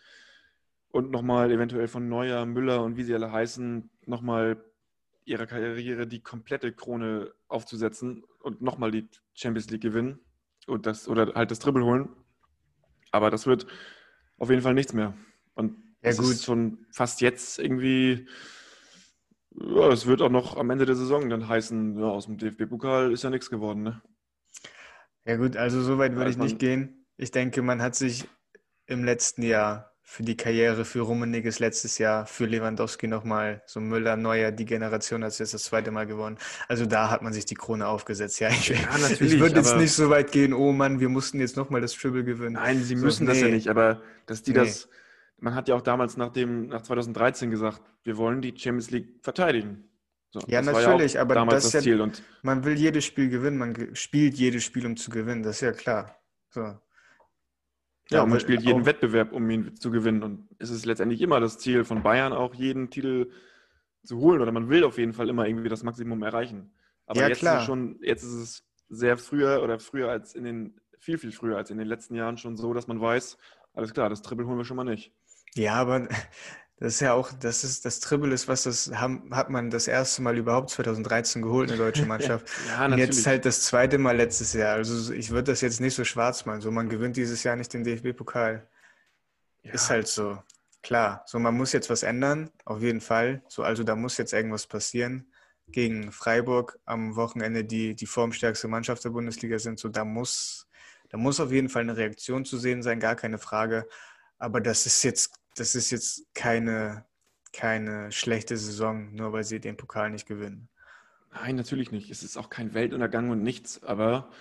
[0.91, 4.63] und nochmal eventuell von Neuer, Müller und wie sie alle heißen, nochmal
[5.31, 10.19] ihrer Karriere die komplette Krone aufzusetzen und nochmal die Champions League gewinnen
[10.67, 12.09] und das oder halt das Triple holen.
[13.11, 13.65] Aber das wird
[14.37, 15.13] auf jeden Fall nichts mehr.
[15.53, 16.31] Und ja, das gut.
[16.31, 18.27] ist schon fast jetzt irgendwie,
[19.51, 23.11] ja, es wird auch noch am Ende der Saison dann heißen, ja, aus dem DFB-Pokal
[23.11, 24.01] ist ja nichts geworden, ne?
[25.25, 27.05] Ja gut, also so weit würde ich nicht gehen.
[27.17, 28.27] Ich denke, man hat sich
[28.87, 34.17] im letzten Jahr für die Karriere, für Rummeniges letztes Jahr, für Lewandowski nochmal, so Müller,
[34.17, 36.37] Neuer, die Generation hat jetzt das zweite Mal gewonnen.
[36.67, 38.39] Also da hat man sich die Krone aufgesetzt.
[38.39, 38.77] Ja, ich, ja,
[39.09, 42.23] ich würde jetzt nicht so weit gehen, oh Mann, wir mussten jetzt nochmal das Triple
[42.23, 42.53] gewinnen.
[42.53, 44.59] Nein, sie müssen so, das ja nicht, aber dass die nee.
[44.59, 44.89] das,
[45.39, 49.19] man hat ja auch damals nach, dem, nach 2013 gesagt, wir wollen die Champions League
[49.21, 49.85] verteidigen.
[50.31, 51.97] So, ja, natürlich, ja aber das, das Ziel.
[51.97, 55.57] Ja, und man will jedes Spiel gewinnen, man spielt jedes Spiel, um zu gewinnen, das
[55.57, 56.17] ist ja klar.
[56.49, 56.77] So.
[58.11, 60.21] Ja, und man spielt jeden Wettbewerb, um ihn zu gewinnen.
[60.23, 63.31] Und es ist letztendlich immer das Ziel von Bayern, auch jeden Titel
[64.03, 64.41] zu holen.
[64.41, 66.73] Oder man will auf jeden Fall immer irgendwie das Maximum erreichen.
[67.05, 67.59] Aber ja, jetzt, klar.
[67.59, 71.57] Ist schon, jetzt ist es sehr früher oder früher als in den, viel, viel früher
[71.57, 73.37] als in den letzten Jahren schon so, dass man weiß,
[73.73, 75.13] alles klar, das Triple holen wir schon mal nicht.
[75.55, 76.07] Ja, aber
[76.81, 79.87] das ist ja auch, das ist das Triple ist, was das haben, hat man das
[79.87, 82.49] erste Mal überhaupt 2013 geholt, eine deutsche Mannschaft.
[82.67, 84.77] ja, Und jetzt halt das zweite Mal letztes Jahr.
[84.77, 86.59] Also ich würde das jetzt nicht so schwarz malen.
[86.59, 88.67] So, man gewinnt dieses Jahr nicht den DFB-Pokal.
[89.61, 89.73] Ja.
[89.73, 90.41] Ist halt so.
[90.81, 91.23] Klar.
[91.27, 93.43] So, man muss jetzt was ändern, auf jeden Fall.
[93.47, 95.31] So, also da muss jetzt irgendwas passieren.
[95.67, 99.77] Gegen Freiburg am Wochenende, die die formstärkste Mannschaft der Bundesliga sind.
[99.77, 100.67] So, da muss,
[101.09, 103.87] da muss auf jeden Fall eine Reaktion zu sehen sein, gar keine Frage.
[104.39, 107.05] Aber das ist jetzt das ist jetzt keine,
[107.53, 110.69] keine schlechte Saison, nur weil sie den Pokal nicht gewinnen.
[111.33, 112.09] Nein, natürlich nicht.
[112.09, 114.31] Es ist auch kein Weltuntergang und nichts, aber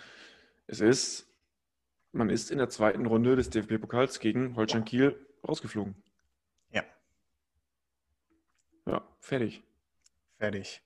[0.66, 1.26] es ist,
[2.12, 5.14] man ist in der zweiten Runde des DFB-Pokals gegen Holstein Kiel
[5.46, 5.94] rausgeflogen.
[6.70, 6.84] Ja.
[8.86, 9.62] Ja, fertig.
[10.38, 10.82] Fertig.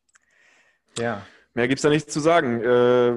[0.98, 1.26] Ja.
[1.54, 2.60] Mehr gibt es da nichts zu sagen.
[2.62, 3.12] Äh,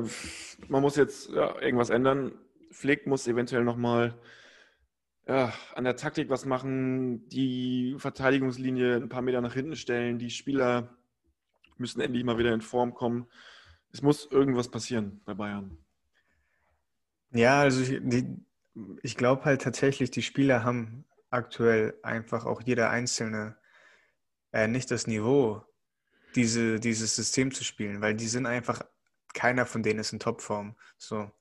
[0.68, 2.34] man muss jetzt ja, irgendwas ändern.
[2.72, 4.14] Flick muss eventuell nochmal
[5.28, 10.96] an der Taktik was machen, die Verteidigungslinie ein paar Meter nach hinten stellen, die Spieler
[11.78, 13.28] müssen endlich mal wieder in Form kommen.
[13.92, 15.78] Es muss irgendwas passieren bei Bayern.
[17.32, 18.26] Ja, also ich,
[19.04, 23.58] ich glaube halt tatsächlich, die Spieler haben aktuell einfach auch jeder Einzelne
[24.54, 25.64] äh, nicht das Niveau,
[26.36, 28.82] diese, dieses System zu spielen, weil die sind einfach,
[29.34, 30.76] keiner von denen ist in Topform.
[30.98, 31.32] So.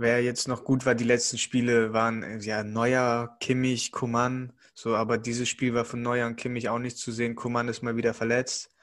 [0.00, 4.50] Wer jetzt noch gut war, die letzten Spiele waren ja Neuer, Kimmich, Kuman.
[4.72, 7.34] So, aber dieses Spiel war von Neuer und Kimmich auch nicht zu sehen.
[7.34, 8.74] Kuman ist mal wieder verletzt.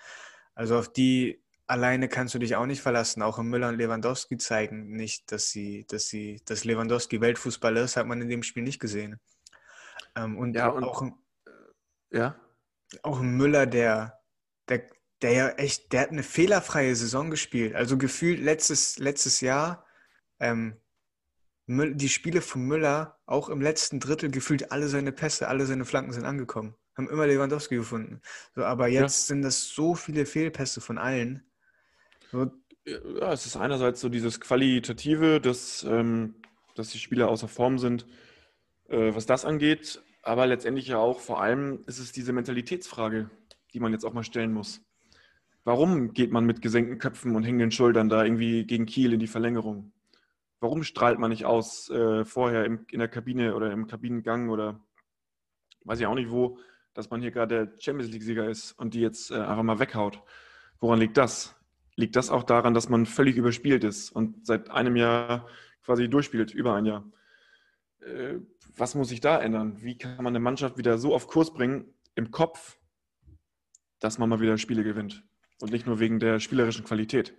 [0.54, 3.24] Also auf die alleine kannst du dich auch nicht verlassen.
[3.24, 8.06] Auch Müller und Lewandowski zeigen nicht, dass sie, dass sie, dass Lewandowski Weltfußballer ist, hat
[8.06, 9.20] man in dem Spiel nicht gesehen.
[10.16, 11.04] Ähm, und, ja, und auch,
[12.12, 12.40] ja.
[13.02, 14.20] auch Müller, der,
[14.70, 14.88] der,
[15.24, 17.74] der ja echt, der hat eine fehlerfreie Saison gespielt.
[17.74, 19.84] Also gefühlt letztes, letztes Jahr
[20.40, 20.78] ähm,
[21.68, 26.14] die Spiele von Müller, auch im letzten Drittel gefühlt alle seine Pässe, alle seine Flanken
[26.14, 26.76] sind angekommen.
[26.96, 28.22] Haben immer Lewandowski gefunden.
[28.56, 29.36] So, aber jetzt ja.
[29.36, 31.44] sind das so viele Fehlpässe von allen.
[32.32, 32.50] So,
[32.86, 36.36] ja, es ist einerseits so dieses Qualitative, dass, ähm,
[36.76, 38.08] dass die Spieler außer Form sind,
[38.88, 40.02] äh, was das angeht.
[40.24, 43.30] Aber letztendlich ja auch vor allem ist es diese Mentalitätsfrage,
[43.74, 44.82] die man jetzt auch mal stellen muss.
[45.66, 49.28] Warum geht man mit gesenkten Köpfen und hängenden Schultern da irgendwie gegen Kiel in die
[49.28, 49.92] Verlängerung?
[50.60, 54.80] Warum strahlt man nicht aus äh, vorher im, in der Kabine oder im Kabinengang oder
[55.86, 56.60] weiß ich auch nicht wo,
[56.94, 60.24] dass man hier gerade der Champions League-Sieger ist und die jetzt äh, einfach mal weghaut?
[60.80, 61.56] Woran liegt das?
[61.96, 65.48] Liegt das auch daran, dass man völlig überspielt ist und seit einem Jahr
[65.84, 67.10] quasi durchspielt, über ein Jahr?
[68.02, 68.40] Äh,
[68.76, 69.82] was muss sich da ändern?
[69.82, 72.78] Wie kann man eine Mannschaft wieder so auf Kurs bringen im Kopf,
[74.00, 75.24] dass man mal wieder Spiele gewinnt
[75.62, 77.36] und nicht nur wegen der spielerischen Qualität?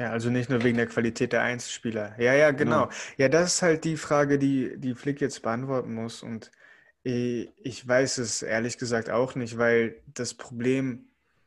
[0.00, 2.14] Ja, also nicht nur wegen der Qualität der Einzelspieler.
[2.18, 2.86] Ja, ja, genau.
[2.86, 2.96] genau.
[3.18, 6.22] Ja, das ist halt die Frage, die, die Flick jetzt beantworten muss.
[6.22, 6.50] Und
[7.02, 11.04] ich weiß es ehrlich gesagt auch nicht, weil das Problem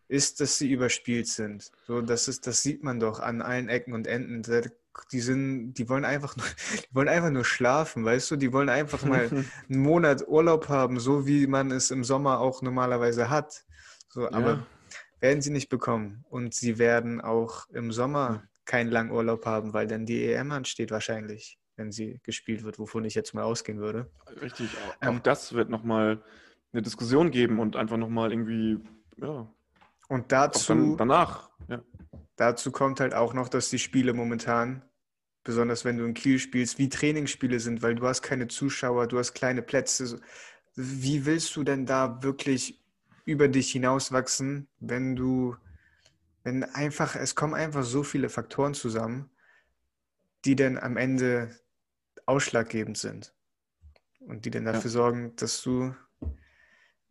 [0.07, 1.71] ist, dass sie überspielt sind.
[1.87, 4.43] So, das ist, das sieht man doch an allen Ecken und Enden.
[5.11, 6.45] Die sind, die wollen einfach nur,
[6.89, 8.35] die wollen einfach nur schlafen, weißt du?
[8.35, 12.61] Die wollen einfach mal einen Monat Urlaub haben, so wie man es im Sommer auch
[12.61, 13.65] normalerweise hat.
[14.09, 14.65] So, aber ja.
[15.23, 16.25] Werden sie nicht bekommen.
[16.29, 20.91] Und sie werden auch im Sommer keinen langen Urlaub haben, weil dann die EM ansteht
[20.91, 24.11] wahrscheinlich, wenn sie gespielt wird, wovon ich jetzt mal ausgehen würde.
[24.41, 26.21] Richtig, auch, ähm, auch das wird nochmal
[26.73, 28.79] eine Diskussion geben und einfach nochmal irgendwie,
[29.15, 29.49] ja.
[30.09, 31.81] Und dazu, danach, ja.
[32.35, 34.81] dazu kommt halt auch noch, dass die Spiele momentan,
[35.45, 39.19] besonders wenn du in Kiel spielst, wie Trainingsspiele sind, weil du hast keine Zuschauer, du
[39.19, 40.19] hast kleine Plätze.
[40.75, 42.82] Wie willst du denn da wirklich
[43.25, 45.55] über dich hinauswachsen, wenn du,
[46.43, 49.29] wenn einfach, es kommen einfach so viele Faktoren zusammen,
[50.45, 51.55] die dann am Ende
[52.25, 53.33] ausschlaggebend sind
[54.19, 54.89] und die dann dafür ja.
[54.89, 55.95] sorgen, dass du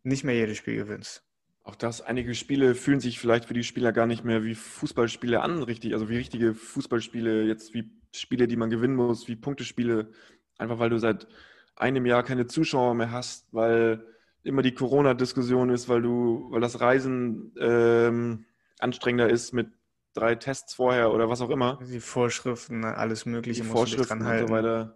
[0.03, 1.23] nicht mehr jedes Spiel gewinnst.
[1.63, 5.41] Auch das, einige Spiele fühlen sich vielleicht für die Spieler gar nicht mehr wie Fußballspiele
[5.41, 10.11] an, richtig, also wie richtige Fußballspiele, jetzt wie Spiele, die man gewinnen muss, wie Punktespiele,
[10.57, 11.27] einfach weil du seit
[11.75, 14.05] einem Jahr keine Zuschauer mehr hast, weil
[14.43, 18.45] immer die Corona-Diskussion ist, weil du, weil das Reisen ähm,
[18.79, 19.67] anstrengender ist mit
[20.13, 21.79] drei Tests vorher oder was auch immer.
[21.81, 24.95] Die Vorschriften, alles Mögliche die Vorschriften und so weiter.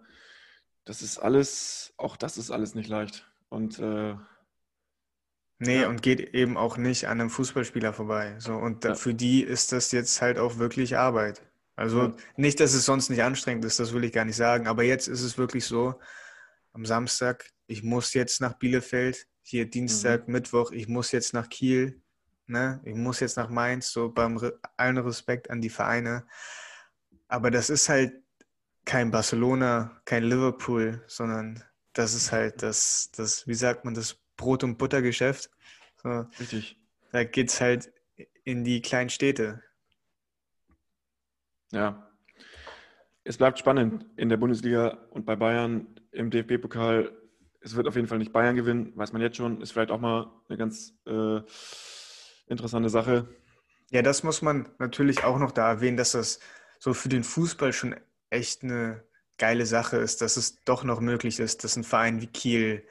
[0.85, 3.27] Das ist alles, auch das ist alles nicht leicht.
[3.49, 4.15] Und äh,
[5.59, 5.89] Nee, ja.
[5.89, 8.35] und geht eben auch nicht an einem Fußballspieler vorbei.
[8.37, 8.93] So, und ja.
[8.93, 11.41] für die ist das jetzt halt auch wirklich Arbeit.
[11.75, 12.15] Also ja.
[12.35, 15.07] nicht, dass es sonst nicht anstrengend ist, das will ich gar nicht sagen, aber jetzt
[15.07, 15.99] ist es wirklich so.
[16.73, 20.33] am Samstag, ich muss jetzt nach Bielefeld, hier Dienstag, mhm.
[20.33, 22.01] Mittwoch, ich muss jetzt nach Kiel,
[22.47, 22.81] ne?
[22.83, 24.39] ich muss jetzt nach Mainz, so beim
[24.75, 26.27] allen Respekt an die Vereine.
[27.29, 28.13] Aber das ist halt
[28.83, 34.63] kein Barcelona, kein Liverpool, sondern das ist halt das, das wie sagt man, das Brot-
[34.63, 35.49] und Buttergeschäft.
[36.03, 36.79] So, Richtig.
[37.11, 37.91] Da geht es halt
[38.43, 39.63] in die kleinen Städte.
[41.71, 42.11] Ja.
[43.23, 47.11] Es bleibt spannend in der Bundesliga und bei Bayern im DFB-Pokal.
[47.67, 49.61] Es wird auf jeden Fall nicht Bayern gewinnen, weiß man jetzt schon.
[49.61, 51.41] Ist vielleicht auch mal eine ganz äh,
[52.47, 53.27] interessante Sache.
[53.91, 56.39] Ja, das muss man natürlich auch noch da erwähnen, dass das
[56.79, 57.95] so für den Fußball schon
[58.29, 59.03] echt eine
[59.37, 62.83] geile Sache ist, dass es doch noch möglich ist, dass ein Verein wie Kiel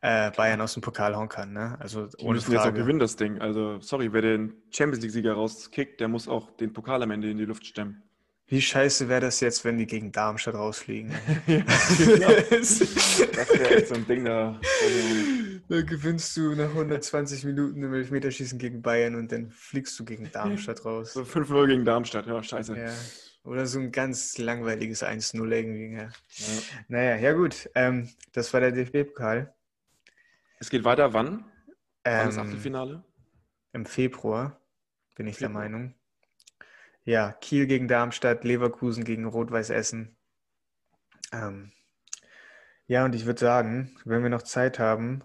[0.00, 1.52] äh, Bayern aus dem Pokal hauen kann.
[1.52, 1.76] Ne?
[1.78, 2.56] Also die ohne müssen Frage.
[2.56, 3.40] jetzt auch gewinnen, das Ding.
[3.40, 7.36] Also, sorry, wer den Champions League-Sieger rauskickt, der muss auch den Pokal am Ende in
[7.36, 8.02] die Luft stemmen.
[8.46, 11.10] Wie scheiße wäre das jetzt, wenn die gegen Darmstadt rausfliegen?
[11.46, 11.64] ja,
[11.98, 12.28] genau.
[12.50, 14.60] das wäre echt so ein Ding da.
[15.66, 20.30] Da gewinnst du nach 120 Minuten im Elfmeterschießen gegen Bayern und dann fliegst du gegen
[20.30, 21.14] Darmstadt raus.
[21.14, 22.76] So 5-0 gegen Darmstadt, ja, scheiße.
[22.76, 22.92] Ja.
[23.44, 25.96] Oder so ein ganz langweiliges 1-0 irgendwie.
[25.96, 26.02] Ja.
[26.02, 26.10] ja.
[26.88, 27.70] Naja, ja gut.
[27.74, 29.54] Ähm, das war der DFB-Pokal.
[30.60, 31.46] Es geht weiter wann?
[32.04, 33.02] Ähm, das Achtelfinale?
[33.72, 34.60] Im Februar,
[35.14, 35.62] bin ich Februar.
[35.62, 35.94] der Meinung.
[37.04, 40.16] Ja, Kiel gegen Darmstadt, Leverkusen gegen Rot-Weiß Essen.
[41.32, 41.72] Ähm,
[42.86, 45.22] ja, und ich würde sagen, wenn wir noch Zeit haben,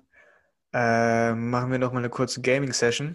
[0.74, 3.14] äh, machen wir noch mal eine kurze Gaming-Session.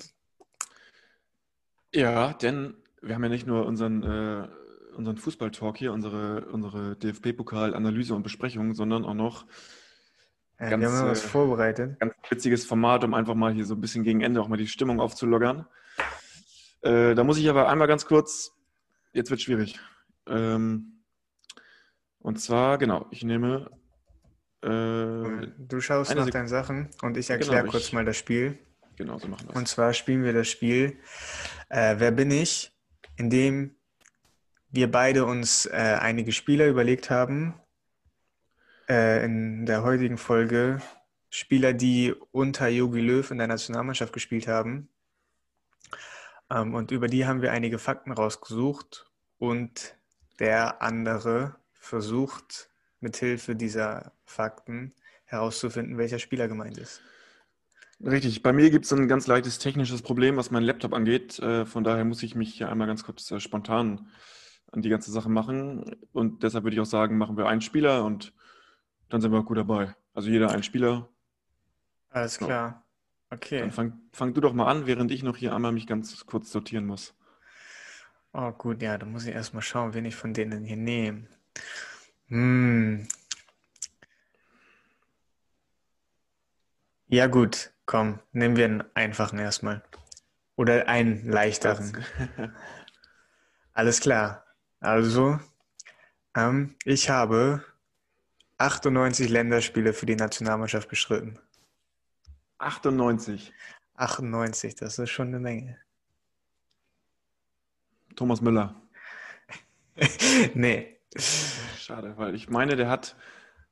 [1.93, 4.49] Ja, denn wir haben ja nicht nur unseren, äh,
[4.97, 9.47] unseren Fußball-Talk hier, unsere, unsere DFB-Pokal-Analyse und Besprechung, sondern auch noch
[10.59, 12.01] ja, ganz, wir haben was äh, vorbereitet.
[12.01, 14.69] Ganz witziges Format, um einfach mal hier so ein bisschen gegen Ende auch mal die
[14.69, 15.67] Stimmung aufzulockern.
[16.85, 18.53] Äh, da muss ich aber einmal ganz kurz,
[19.13, 19.81] jetzt wird schwierig.
[20.27, 21.03] Ähm,
[22.19, 23.71] und zwar, genau, ich nehme.
[24.63, 28.17] Äh, du schaust nach Sek deinen Sachen und ich erkläre genau, kurz ich, mal das
[28.17, 28.59] Spiel.
[28.97, 29.57] Genau, so machen wir es.
[29.57, 30.99] Und zwar spielen wir das Spiel
[31.71, 32.73] äh, Wer bin ich?
[33.17, 33.77] In dem
[34.71, 37.55] wir beide uns äh, einige Spieler überlegt haben.
[38.89, 40.83] Äh, in der heutigen Folge
[41.31, 44.89] Spieler, die unter Jogi Löw in der Nationalmannschaft gespielt haben.
[46.51, 49.97] Ähm, und über die haben wir einige Fakten rausgesucht und
[50.39, 52.71] der andere versucht
[53.01, 54.95] mithilfe dieser Fakten
[55.27, 57.01] herauszufinden, welcher Spieler gemeint ist.
[58.05, 61.39] Richtig, bei mir gibt es ein ganz leichtes technisches Problem, was meinen Laptop angeht.
[61.39, 64.09] Äh, von daher muss ich mich hier einmal ganz kurz äh, spontan
[64.73, 65.97] an die ganze Sache machen.
[66.13, 68.33] Und deshalb würde ich auch sagen, machen wir einen Spieler und
[69.09, 69.95] dann sind wir auch gut dabei.
[70.13, 71.09] Also jeder ein Spieler.
[72.11, 72.84] Alles klar.
[73.35, 73.61] Okay.
[73.61, 76.51] Dann fang, fang du doch mal an, während ich noch hier einmal mich ganz kurz
[76.51, 77.15] sortieren muss.
[78.33, 81.27] Oh, gut, ja, dann muss ich erstmal schauen, wen ich von denen hier nehme.
[82.29, 83.07] Hm.
[87.09, 89.83] Ja, gut, komm, nehmen wir einen einfachen erstmal.
[90.57, 92.05] Oder einen leichteren.
[93.73, 94.45] Alles klar.
[94.81, 95.39] Also,
[96.37, 97.65] ähm, ich habe
[98.59, 101.39] 98 Länderspiele für die Nationalmannschaft bestritten.
[102.59, 103.53] 98.
[103.97, 105.79] 98, das ist schon eine Menge.
[108.17, 108.81] Thomas Müller.
[110.55, 110.99] nee.
[111.79, 113.17] Schade, weil ich meine, der hat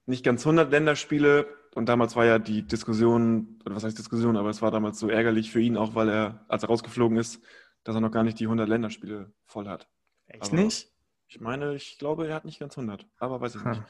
[0.07, 4.51] nicht ganz 100 Länderspiele und damals war ja die Diskussion, oder was heißt Diskussion, aber
[4.51, 7.43] es war damals so ärgerlich für ihn auch, weil er, als er rausgeflogen ist,
[7.85, 9.89] dass er noch gar nicht die 100 Länderspiele voll hat.
[10.26, 10.93] Echt aber nicht?
[11.28, 13.83] Ich meine, ich glaube, er hat nicht ganz 100, aber weiß ich nicht.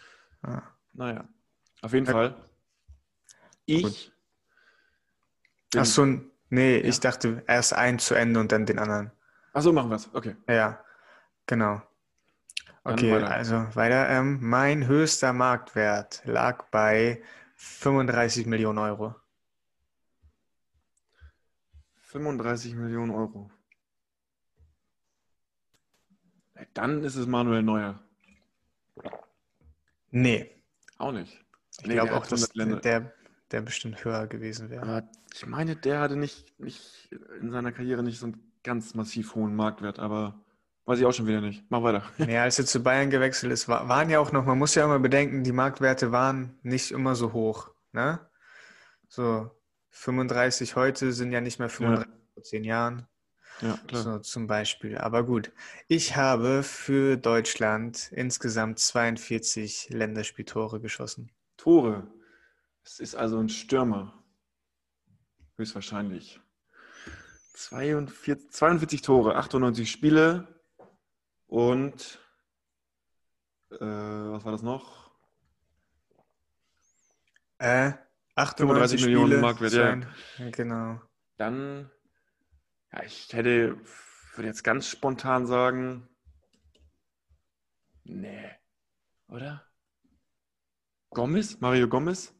[0.42, 0.62] Ah.
[0.92, 1.28] Naja,
[1.82, 2.12] auf jeden ja.
[2.12, 2.36] Fall.
[3.64, 4.11] Ich
[5.76, 6.04] Ach so,
[6.50, 6.84] nee, ja.
[6.84, 9.10] ich dachte erst ein zu Ende und dann den anderen.
[9.52, 10.14] Ach so, machen wir es.
[10.14, 10.36] Okay.
[10.48, 10.84] Ja,
[11.46, 11.82] genau.
[12.84, 13.30] Okay, weiter.
[13.30, 14.08] also weiter.
[14.08, 17.22] Ähm, mein höchster Marktwert lag bei
[17.56, 19.14] 35 Millionen Euro.
[21.94, 23.50] 35 Millionen Euro.
[26.74, 28.00] Dann ist es Manuel Neuer.
[30.10, 30.62] Nee.
[30.98, 31.42] Auch nicht.
[31.80, 33.12] Ich nee, glaube auch, dass der
[33.52, 35.08] der bestimmt höher gewesen wäre.
[35.34, 39.54] Ich meine, der hatte nicht, nicht in seiner Karriere nicht so einen ganz massiv hohen
[39.54, 40.42] Marktwert, aber
[40.86, 41.64] weiß ich auch schon wieder nicht.
[41.68, 42.02] Mach weiter.
[42.28, 44.98] Ja, als er zu Bayern gewechselt ist, waren ja auch noch, man muss ja immer
[44.98, 47.70] bedenken, die Marktwerte waren nicht immer so hoch.
[47.92, 48.20] Ne?
[49.08, 49.50] So
[49.90, 52.20] 35 heute sind ja nicht mehr 35 ja.
[52.34, 53.06] vor zehn Jahren.
[53.60, 54.02] Ja, klar.
[54.02, 54.98] So zum Beispiel.
[54.98, 55.52] Aber gut,
[55.86, 61.30] ich habe für Deutschland insgesamt 42 Länderspieltore geschossen.
[61.56, 62.08] Tore?
[62.84, 64.22] Es ist also ein Stürmer.
[65.56, 66.40] Höchstwahrscheinlich.
[67.54, 70.48] 42, 42 Tore, 98 Spiele
[71.46, 72.18] und
[73.70, 75.10] äh, was war das noch?
[77.58, 77.92] Äh,
[78.36, 80.06] 35 Millionen Spiele Marktwert, sein.
[80.52, 81.00] Genau.
[81.36, 81.90] Dann,
[82.92, 83.78] ja, ich hätte,
[84.34, 86.08] würde jetzt ganz spontan sagen,
[88.04, 88.50] nee,
[89.28, 89.64] oder?
[91.10, 91.60] Gomez?
[91.60, 92.34] Mario Gomez?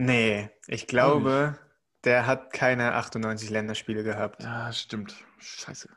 [0.00, 1.58] Nee, ich glaube,
[2.04, 4.42] der hat keine 98 Länderspiele gehabt.
[4.42, 5.14] Ja, stimmt.
[5.36, 5.90] Scheiße.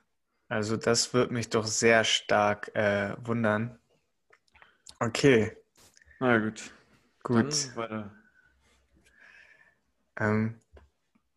[0.49, 3.79] Also das wird mich doch sehr stark äh, wundern.
[4.99, 5.55] Okay,
[6.19, 6.73] Na gut.
[7.23, 7.71] gut.
[10.19, 10.59] Ähm,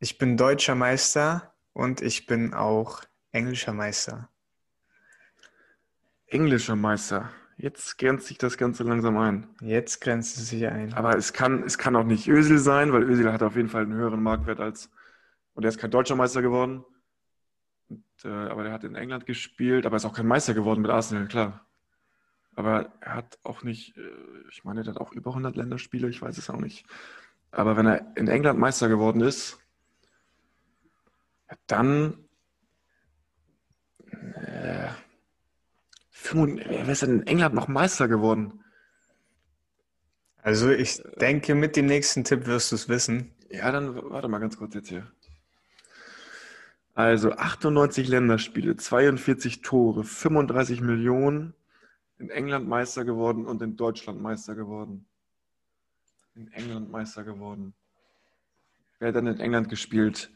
[0.00, 4.28] ich bin deutscher Meister und ich bin auch englischer Meister.
[6.26, 7.30] Englischer Meister.
[7.58, 9.46] Jetzt grenzt sich das Ganze langsam ein.
[9.60, 10.92] Jetzt grenzt es sich ein.
[10.92, 13.82] Aber es kann, es kann auch nicht Özil sein, weil Özil hat auf jeden Fall
[13.82, 14.90] einen höheren Marktwert als.
[15.54, 16.84] Und er ist kein deutscher Meister geworden.
[17.88, 20.90] Und, äh, aber der hat in England gespielt, aber ist auch kein Meister geworden mit
[20.90, 21.64] Arsenal, klar.
[22.56, 24.02] Aber er hat auch nicht, äh,
[24.50, 26.86] ich meine, der hat auch über 100 Länderspiele, ich weiß es auch nicht.
[27.52, 29.58] Aber wenn er in England Meister geworden ist,
[31.66, 32.18] dann.
[34.10, 34.88] Äh,
[36.16, 38.64] 35 wer ist denn in England noch Meister geworden?
[40.42, 43.34] Also ich denke, mit dem nächsten Tipp wirst du es wissen.
[43.50, 45.10] Ja, dann warte mal ganz kurz jetzt hier.
[46.94, 51.54] Also 98 Länderspiele, 42 Tore, 35 Millionen,
[52.18, 55.06] in England Meister geworden und in Deutschland Meister geworden.
[56.34, 57.74] In England Meister geworden.
[58.98, 60.30] Wer hat dann in England gespielt?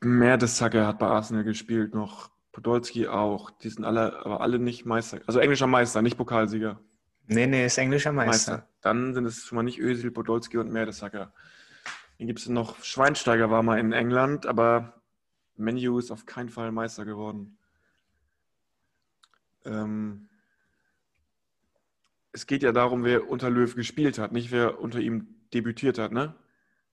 [0.00, 2.30] Mertesacker hat bei Arsenal gespielt noch.
[2.52, 3.50] Podolski auch.
[3.50, 5.20] Die sind alle, aber alle nicht Meister.
[5.26, 6.80] Also englischer Meister, nicht Pokalsieger.
[7.26, 8.52] Nee, nee, ist englischer Meister.
[8.52, 8.68] Meister.
[8.80, 11.32] Dann sind es schon mal nicht Özil, Podolski und Mertesacker.
[12.18, 15.00] Dann gibt es noch, Schweinsteiger war mal in England, aber
[15.56, 17.56] Menu ist auf keinen Fall Meister geworden.
[19.64, 20.28] Ähm,
[22.32, 26.12] es geht ja darum, wer unter Löw gespielt hat, nicht wer unter ihm debütiert hat,
[26.12, 26.34] ne?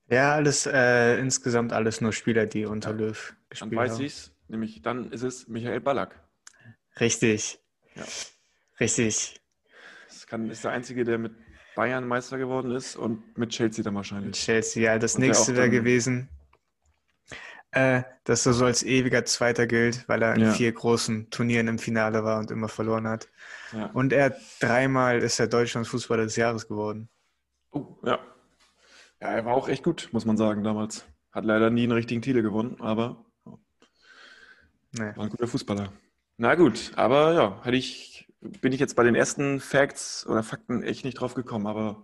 [0.10, 4.06] Ja, alles, äh, insgesamt alles nur Spieler, die unter Löw Dann gespielt weiß haben.
[4.06, 6.20] ich's, nämlich dann ist es Michael Ballack.
[7.00, 7.60] Richtig.
[7.96, 8.04] Ja.
[8.80, 9.42] Richtig.
[10.08, 11.34] Das kann, ist der Einzige, der mit
[11.76, 14.36] Bayern Meister geworden ist und mit Chelsea dann Mit wahrscheinlich.
[14.36, 16.30] Chelsea, ja, das Und der nächste wäre gewesen,
[17.72, 20.52] äh, dass er so als ewiger Zweiter gilt, weil er in Ja.
[20.54, 23.30] vier großen Turnieren im Finale war und immer verloren hat.
[23.74, 23.88] Ja.
[23.88, 27.10] Und er dreimal ist er Deutschlands Fußballer des Jahres geworden.
[27.72, 28.20] Oh, ja.
[29.22, 31.06] Ja, er war auch echt gut, muss man sagen, damals.
[31.32, 33.24] Hat leider nie einen richtigen Titel gewonnen, aber
[34.92, 35.16] Nee.
[35.16, 35.92] war ein guter Fußballer.
[36.38, 38.28] Na gut, aber ja, hätte ich,
[38.62, 42.04] bin ich jetzt bei den ersten Facts oder Fakten echt nicht drauf gekommen, aber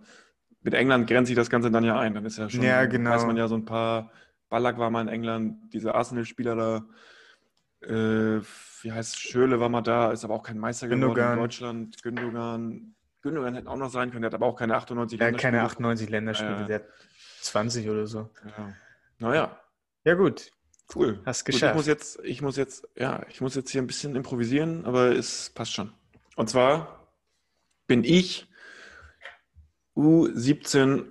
[0.62, 2.14] mit England grenzt sich das Ganze dann ja ein.
[2.14, 3.10] Dann ist ja schon, Ja, genau.
[3.10, 4.10] weiß man ja so ein paar,
[4.48, 8.40] Ballack war mal in England, diese Arsenal-Spieler da, äh,
[8.82, 11.32] wie heißt Schöle war mal da, ist aber auch kein Meister geworden Gündogan.
[11.32, 12.02] in Deutschland.
[12.02, 15.38] Gündogan, Gündogan hätte auch noch sein können, der hat aber auch keine 98 Er hat
[15.38, 15.64] keine Länderspiele.
[15.64, 16.66] 98 Länderspiele, Ja, ja.
[16.66, 16.86] der hat
[17.42, 18.30] 20 oder so.
[18.44, 18.72] Ja.
[19.18, 19.60] Naja,
[20.04, 20.50] Ja, gut.
[20.94, 21.20] Cool.
[21.24, 21.76] Hast Gut, ich geschafft.
[21.76, 25.50] muss jetzt, ich muss jetzt, ja, ich muss jetzt hier ein bisschen improvisieren, aber es
[25.50, 25.92] passt schon.
[26.36, 27.08] Und zwar
[27.86, 28.48] bin ich
[29.96, 31.06] U17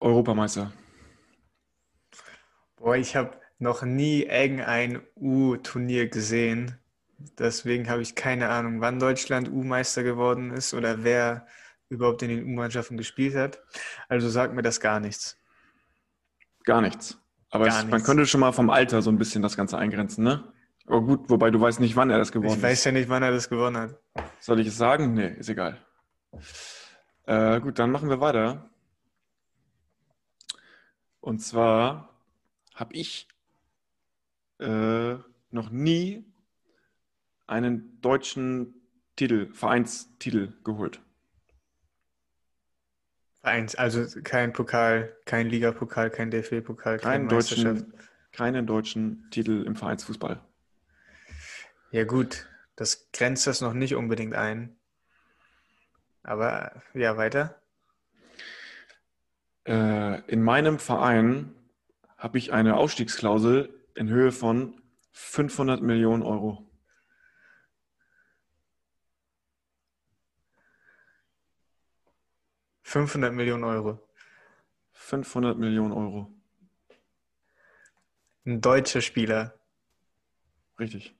[0.00, 0.72] Europameister.
[2.76, 6.78] Boah, ich habe noch nie irgendein U-Turnier gesehen.
[7.38, 11.46] Deswegen habe ich keine Ahnung, wann Deutschland U-Meister geworden ist oder wer
[11.88, 13.60] überhaupt in den U-Mannschaften gespielt hat.
[14.08, 15.36] Also sagt mir das gar nichts.
[16.64, 17.18] Gar nichts.
[17.50, 20.52] Aber es, man könnte schon mal vom Alter so ein bisschen das Ganze eingrenzen, ne?
[20.86, 23.22] Aber gut, wobei du weißt nicht, wann er das geworden Ich weiß ja nicht, wann
[23.22, 23.98] er das gewonnen hat.
[24.40, 25.14] Soll ich es sagen?
[25.14, 25.78] Nee, ist egal.
[27.24, 28.70] Äh, gut, dann machen wir weiter.
[31.20, 32.14] Und zwar
[32.74, 33.28] habe ich
[34.60, 35.14] äh,
[35.50, 36.24] noch nie
[37.46, 38.74] einen deutschen
[39.16, 41.00] Titel, Vereinstitel geholt.
[43.40, 47.82] Vereins, also kein Pokal, kein Ligapokal, kein DFB-Pokal, keine Keinen Meisterschaft.
[47.82, 47.94] deutschen,
[48.32, 50.40] keinen deutschen Titel im Vereinsfußball.
[51.90, 54.76] Ja gut, das grenzt das noch nicht unbedingt ein.
[56.22, 57.60] Aber ja, weiter.
[59.66, 61.54] Äh, in meinem Verein
[62.16, 64.80] habe ich eine Ausstiegsklausel in Höhe von
[65.12, 66.67] 500 Millionen Euro.
[72.88, 74.00] Fünfhundert Millionen Euro.
[74.92, 76.32] 500 Millionen Euro.
[78.46, 79.60] Ein deutscher Spieler.
[80.78, 81.14] Richtig.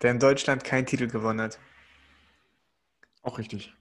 [0.00, 1.58] der in Deutschland keinen Titel gewonnen hat.
[3.22, 3.74] Auch richtig.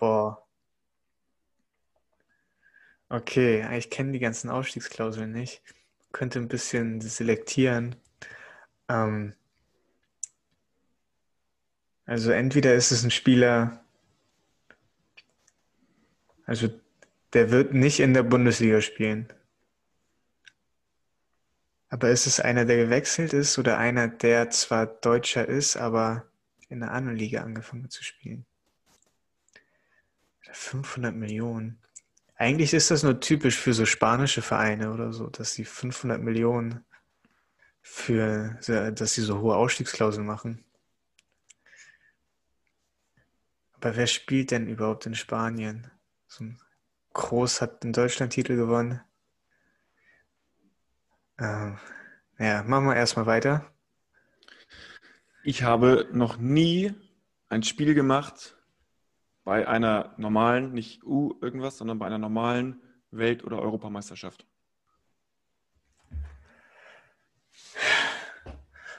[0.00, 0.42] Boah.
[3.10, 5.62] Okay, ich kenne die ganzen Ausstiegsklauseln nicht.
[6.12, 7.96] Könnte ein bisschen selektieren.
[8.88, 9.34] Ähm,
[12.06, 13.84] also entweder ist es ein Spieler,
[16.46, 16.68] also
[17.32, 19.28] der wird nicht in der Bundesliga spielen.
[21.90, 26.26] Aber ist es einer, der gewechselt ist oder einer, der zwar Deutscher ist, aber
[26.68, 28.46] in einer anderen Liga angefangen zu spielen?
[30.52, 31.80] 500 Millionen.
[32.36, 36.84] Eigentlich ist das nur typisch für so spanische Vereine oder so, dass sie 500 Millionen
[37.82, 40.64] für, dass sie so hohe Ausstiegsklauseln machen.
[43.74, 45.90] Aber wer spielt denn überhaupt in Spanien?
[46.26, 46.60] So ein
[47.12, 49.00] Groß hat den Deutschland-Titel gewonnen.
[51.38, 51.78] Ähm,
[52.38, 53.70] ja, machen wir erstmal weiter.
[55.42, 56.94] Ich habe noch nie
[57.48, 58.56] ein Spiel gemacht
[59.44, 62.80] bei einer normalen, nicht U irgendwas, sondern bei einer normalen
[63.10, 64.46] Welt- oder Europameisterschaft.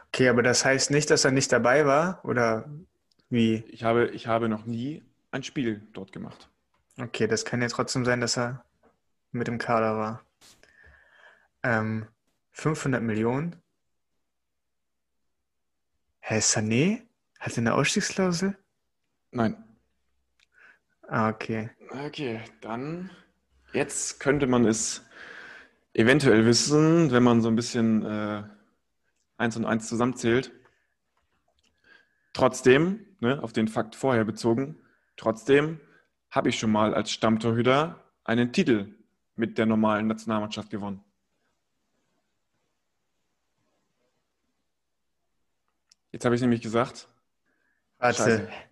[0.07, 2.69] Okay, aber das heißt nicht, dass er nicht dabei war oder
[3.29, 3.63] wie?
[3.69, 6.49] Ich habe, ich habe noch nie ein Spiel dort gemacht.
[6.99, 8.65] Okay, das kann ja trotzdem sein, dass er
[9.31, 10.25] mit im Kader war.
[11.63, 12.07] Ähm,
[12.51, 13.55] 500 Millionen.
[16.19, 17.03] Herr Sané?
[17.39, 18.57] Hat er eine Ausstiegsklausel?
[19.31, 19.70] Nein.
[21.11, 21.69] Ah, okay.
[22.05, 23.09] Okay, dann
[23.73, 25.05] jetzt könnte man es
[25.93, 28.43] eventuell wissen, wenn man so ein bisschen äh,
[29.35, 30.53] eins und eins zusammenzählt.
[32.31, 34.79] Trotzdem, ne, auf den Fakt vorher bezogen,
[35.17, 35.81] trotzdem
[36.29, 38.95] habe ich schon mal als Stammtorhüter einen Titel
[39.35, 41.03] mit der normalen Nationalmannschaft gewonnen.
[46.13, 47.09] Jetzt habe ich nämlich gesagt.
[47.97, 48.17] Warte.
[48.17, 48.70] Scheiße.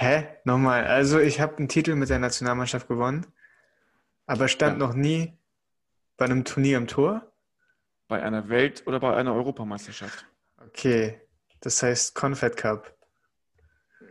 [0.00, 0.28] Hä?
[0.44, 0.86] Nochmal.
[0.86, 3.26] Also ich habe einen Titel mit der Nationalmannschaft gewonnen,
[4.26, 4.86] aber stand ja.
[4.86, 5.36] noch nie
[6.16, 7.32] bei einem Turnier im Tor?
[8.06, 10.24] Bei einer Welt- oder bei einer Europameisterschaft.
[10.64, 11.20] Okay.
[11.58, 12.96] Das heißt Confed Cup.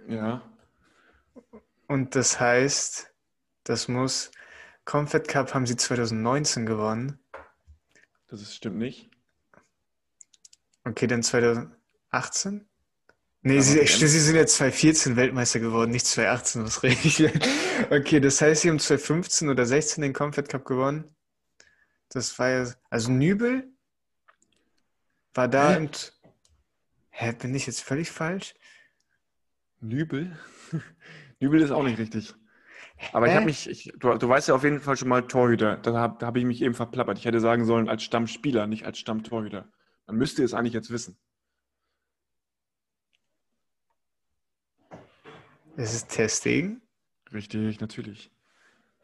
[0.10, 0.42] Ja.
[1.88, 3.14] Und das heißt,
[3.64, 4.32] das muss.
[4.84, 7.18] Confed Cup haben sie 2019 gewonnen.
[8.28, 9.10] Das ist, stimmt nicht.
[10.84, 12.68] Okay, dann 2018?
[13.48, 17.24] Nee, sie, sie, sind jetzt 2014 Weltmeister geworden, nicht 2018, was rede ich?
[17.90, 21.16] okay, das heißt, sie haben 2015 oder 16 den Confed Cup gewonnen.
[22.10, 23.72] Das war ja, also Nübel
[25.34, 25.78] war da Hä?
[25.78, 26.20] und,
[27.10, 28.54] hä, bin ich jetzt völlig falsch?
[29.80, 30.38] Nübel?
[31.40, 32.34] Nübel ist auch nicht richtig.
[33.14, 35.78] Aber ich habe mich, ich, du, du, weißt ja auf jeden Fall schon mal Torhüter.
[35.78, 37.18] Da habe hab ich mich eben verplappert.
[37.18, 39.72] Ich hätte sagen sollen als Stammspieler, nicht als Stammtorhüter.
[40.06, 41.18] Man müsste es eigentlich jetzt wissen.
[45.78, 46.82] Es ist Testing.
[47.32, 48.32] Richtig, natürlich.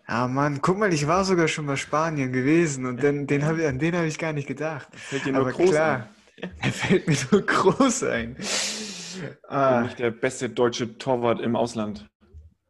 [0.07, 3.59] Ah Mann, guck mal, ich war sogar schon bei Spanien gewesen und den, den hab,
[3.59, 4.87] an den habe ich gar nicht gedacht.
[4.93, 6.09] Fällt dir nur Aber groß klar,
[6.41, 6.51] ein.
[6.61, 8.35] Er fällt mir nur groß ein.
[9.47, 9.81] Ah.
[9.81, 12.09] Nicht der beste deutsche Torwart im Ausland.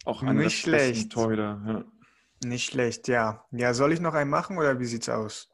[0.03, 1.13] Auch einer nicht schlecht.
[1.13, 1.61] Torhüter.
[1.65, 1.85] Ja.
[2.47, 3.45] Nicht schlecht, ja.
[3.51, 5.49] Ja, soll ich noch einen machen oder wie sieht's aus?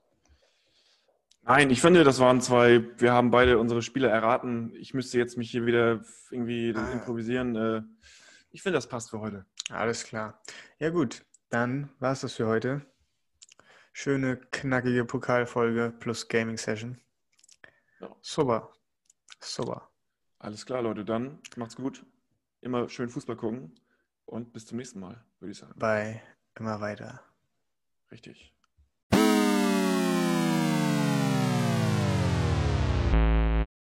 [1.43, 2.83] Nein, ich finde, das waren zwei.
[2.97, 4.73] Wir haben beide unsere Spiele erraten.
[4.75, 6.91] Ich müsste jetzt mich hier wieder irgendwie ah.
[6.91, 7.98] improvisieren.
[8.51, 9.45] Ich finde, das passt für heute.
[9.69, 10.41] Alles klar.
[10.79, 11.25] Ja, gut.
[11.49, 12.85] Dann war es das für heute.
[13.93, 16.99] Schöne, knackige Pokalfolge plus Gaming Session.
[17.99, 18.15] Ja.
[18.21, 18.71] Super.
[19.39, 19.89] Super.
[20.39, 21.05] Alles klar, Leute.
[21.05, 22.05] Dann macht's gut.
[22.61, 23.79] Immer schön Fußball gucken
[24.25, 25.73] und bis zum nächsten Mal, würde ich sagen.
[25.77, 26.21] Bei
[26.55, 27.23] immer weiter.
[28.11, 28.53] Richtig.